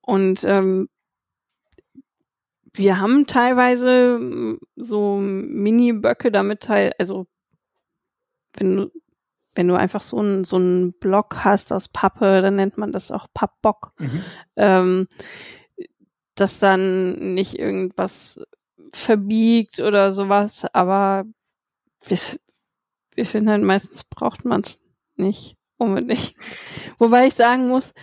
[0.01, 0.89] Und ähm,
[2.73, 7.27] wir haben teilweise mm, so Mini-Böcke damit teil, also
[8.53, 8.91] wenn du
[9.56, 13.12] wenn du einfach so einen so einen Block hast aus Pappe, dann nennt man das
[13.12, 14.24] auch Pappbock, mhm.
[14.56, 15.08] ähm,
[16.36, 18.41] dass dann nicht irgendwas
[18.93, 21.26] verbiegt oder sowas, aber
[22.08, 22.18] wir,
[23.16, 24.82] wir finden halt meistens braucht man es
[25.16, 26.34] nicht unbedingt.
[26.97, 27.93] Wobei ich sagen muss,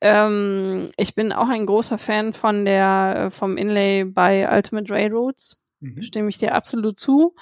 [0.00, 5.64] ähm, ich bin auch ein großer Fan von der vom Inlay bei Ultimate Railroads.
[5.80, 6.02] Mhm.
[6.02, 7.34] Stimme ich dir absolut zu.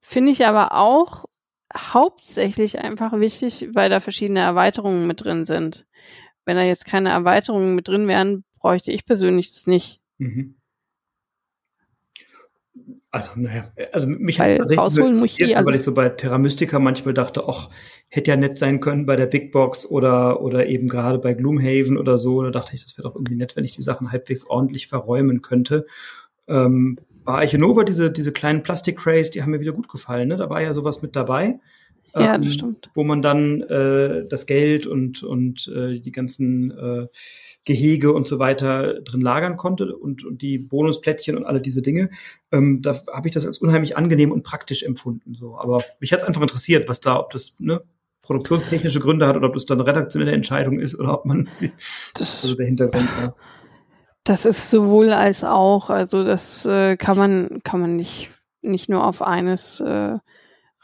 [0.00, 1.26] Finde ich aber auch
[1.76, 5.86] hauptsächlich einfach wichtig, weil da verschiedene Erweiterungen mit drin sind.
[6.44, 10.00] Wenn da jetzt keine Erweiterungen mit drin wären, bräuchte ich persönlich das nicht.
[10.18, 10.56] Mhm.
[13.12, 17.12] Also, naja, also mich hat es tatsächlich interessiert, weil ich so bei Terra Mystica manchmal
[17.12, 17.68] dachte, ach,
[18.08, 21.98] hätte ja nett sein können bei der Big Box oder, oder eben gerade bei Gloomhaven
[21.98, 22.42] oder so.
[22.42, 25.42] Da dachte ich, das wäre doch irgendwie nett, wenn ich die Sachen halbwegs ordentlich verräumen
[25.42, 25.86] könnte.
[26.46, 30.28] Ähm, bei Eichenova, diese, diese kleinen Plastik-Crays, die haben mir wieder gut gefallen.
[30.28, 30.36] Ne?
[30.36, 31.60] Da war ja sowas mit dabei.
[32.14, 32.90] Ja, ähm, das stimmt.
[32.94, 37.06] Wo man dann äh, das Geld und, und äh, die ganzen äh,
[37.64, 42.10] Gehege und so weiter drin lagern konnte und, und die Bonusplättchen und alle diese Dinge.
[42.50, 45.34] Ähm, da habe ich das als unheimlich angenehm und praktisch empfunden.
[45.34, 45.58] So.
[45.58, 47.82] Aber mich hat es einfach interessiert, was da, ob das ne,
[48.22, 51.48] produktionstechnische Gründe hat oder ob das dann eine redaktionelle Entscheidung ist oder ob man
[52.14, 53.36] das, also der Hintergrund war.
[54.24, 58.30] Das ist sowohl als auch, also das äh, kann man, kann man nicht,
[58.62, 60.18] nicht nur auf eines äh,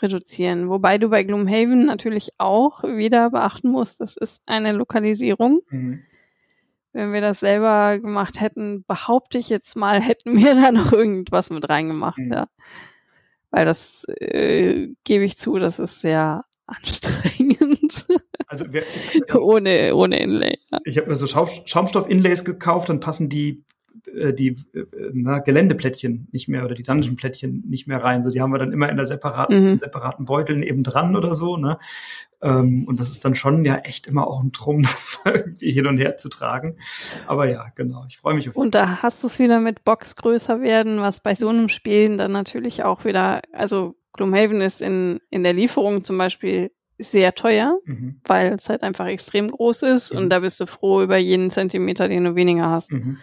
[0.01, 0.69] reduzieren.
[0.69, 5.63] Wobei du bei Gloomhaven natürlich auch wieder beachten musst, das ist eine Lokalisierung.
[5.71, 6.03] Mhm.
[6.93, 11.51] Wenn wir das selber gemacht hätten, behaupte ich jetzt mal, hätten wir da noch irgendwas
[11.51, 12.33] mit reingemacht, mhm.
[12.33, 12.49] ja.
[13.51, 18.07] Weil das äh, gebe ich zu, das ist sehr anstrengend.
[18.47, 18.85] Also wir,
[19.35, 20.59] ohne, ohne Inlay.
[20.71, 20.79] Ja.
[20.85, 23.65] Ich habe mir so Schaumstoff-Inlays gekauft, dann passen die
[24.15, 28.23] äh, die äh, na, Geländeplättchen nicht mehr oder die Dungeon-Plättchen nicht mehr rein.
[28.23, 29.79] So, die haben wir dann immer in der separaten, mhm.
[29.79, 31.79] separaten Beuteln eben dran oder so, ne?
[32.43, 35.71] Ähm, und das ist dann schon ja echt immer auch ein Drum, das da irgendwie
[35.71, 36.77] hin und her zu tragen.
[37.27, 40.17] Aber ja, genau, ich freue mich auf Und da hast du es wieder mit Box
[40.17, 45.21] größer werden, was bei so einem Spiel dann natürlich auch wieder, also Gloomhaven ist in,
[45.31, 48.21] in der Lieferung zum Beispiel sehr teuer, mhm.
[48.25, 50.19] weil es halt einfach extrem groß ist mhm.
[50.19, 52.93] und da bist du froh über jeden Zentimeter, den du weniger hast.
[52.93, 53.19] Mhm.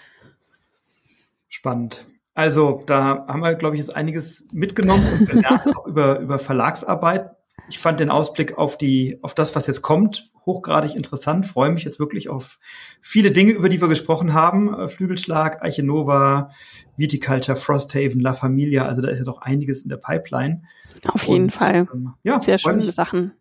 [1.47, 2.05] Spannend.
[2.35, 7.31] Also da haben wir, glaube ich, jetzt einiges mitgenommen und gelernt auch über, über Verlagsarbeit.
[7.69, 11.45] Ich fand den Ausblick auf die, auf das, was jetzt kommt, hochgradig interessant.
[11.45, 12.59] Freue mich jetzt wirklich auf
[13.01, 14.73] viele Dinge, über die wir gesprochen haben.
[14.73, 16.49] Äh, Flügelschlag, Eichenova,
[16.97, 18.85] Viticulture, Frosthaven, La Familia.
[18.85, 20.63] Also da ist ja doch einiges in der Pipeline.
[21.07, 21.87] Auf jeden und, Fall.
[21.93, 22.91] Ähm, ja, sehr schöne mich.
[22.91, 23.31] Sachen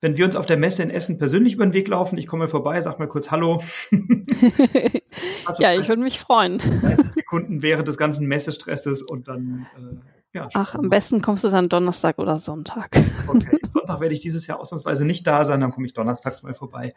[0.00, 2.44] wenn wir uns auf der Messe in Essen persönlich über den Weg laufen, ich komme
[2.44, 3.62] mal vorbei, sag mal kurz Hallo.
[5.58, 6.58] ja, ich würde mich freuen.
[6.58, 10.48] 30 Sekunden während des ganzen Messestresses und dann, äh, ja.
[10.54, 12.96] Ach, am besten kommst du dann Donnerstag oder Sonntag.
[13.26, 16.54] Okay, Sonntag werde ich dieses Jahr ausnahmsweise nicht da sein, dann komme ich donnerstags mal
[16.54, 16.92] vorbei.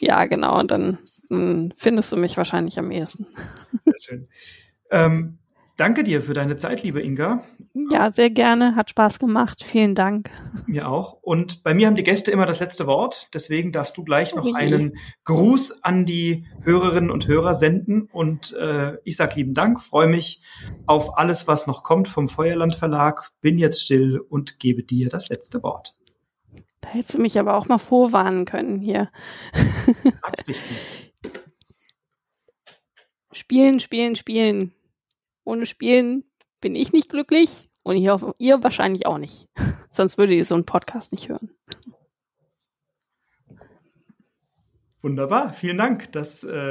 [0.00, 0.98] Ja, genau, und dann
[1.28, 3.26] mh, findest du mich wahrscheinlich am ehesten.
[3.84, 4.28] Sehr schön.
[4.90, 5.38] Ähm,
[5.78, 7.44] Danke dir für deine Zeit, liebe Inga.
[7.92, 8.74] Ja, sehr gerne.
[8.74, 9.62] Hat Spaß gemacht.
[9.64, 10.28] Vielen Dank.
[10.66, 11.12] Mir auch.
[11.22, 13.28] Und bei mir haben die Gäste immer das letzte Wort.
[13.32, 18.08] Deswegen darfst du gleich noch oh einen Gruß an die Hörerinnen und Hörer senden.
[18.10, 20.42] Und äh, ich sage lieben Dank, freue mich
[20.86, 23.30] auf alles, was noch kommt vom Feuerland Verlag.
[23.40, 25.94] Bin jetzt still und gebe dir das letzte Wort.
[26.80, 29.12] Da hättest du mich aber auch mal vorwarnen können hier.
[30.22, 31.12] Absicht nicht.
[33.32, 34.72] Spielen, spielen, spielen.
[35.48, 36.24] Ohne Spielen
[36.60, 39.48] bin ich nicht glücklich und ich hoffe, ihr wahrscheinlich auch nicht.
[39.90, 41.50] Sonst würdet ihr so einen Podcast nicht hören.
[45.00, 46.12] Wunderbar, vielen Dank.
[46.12, 46.70] Das äh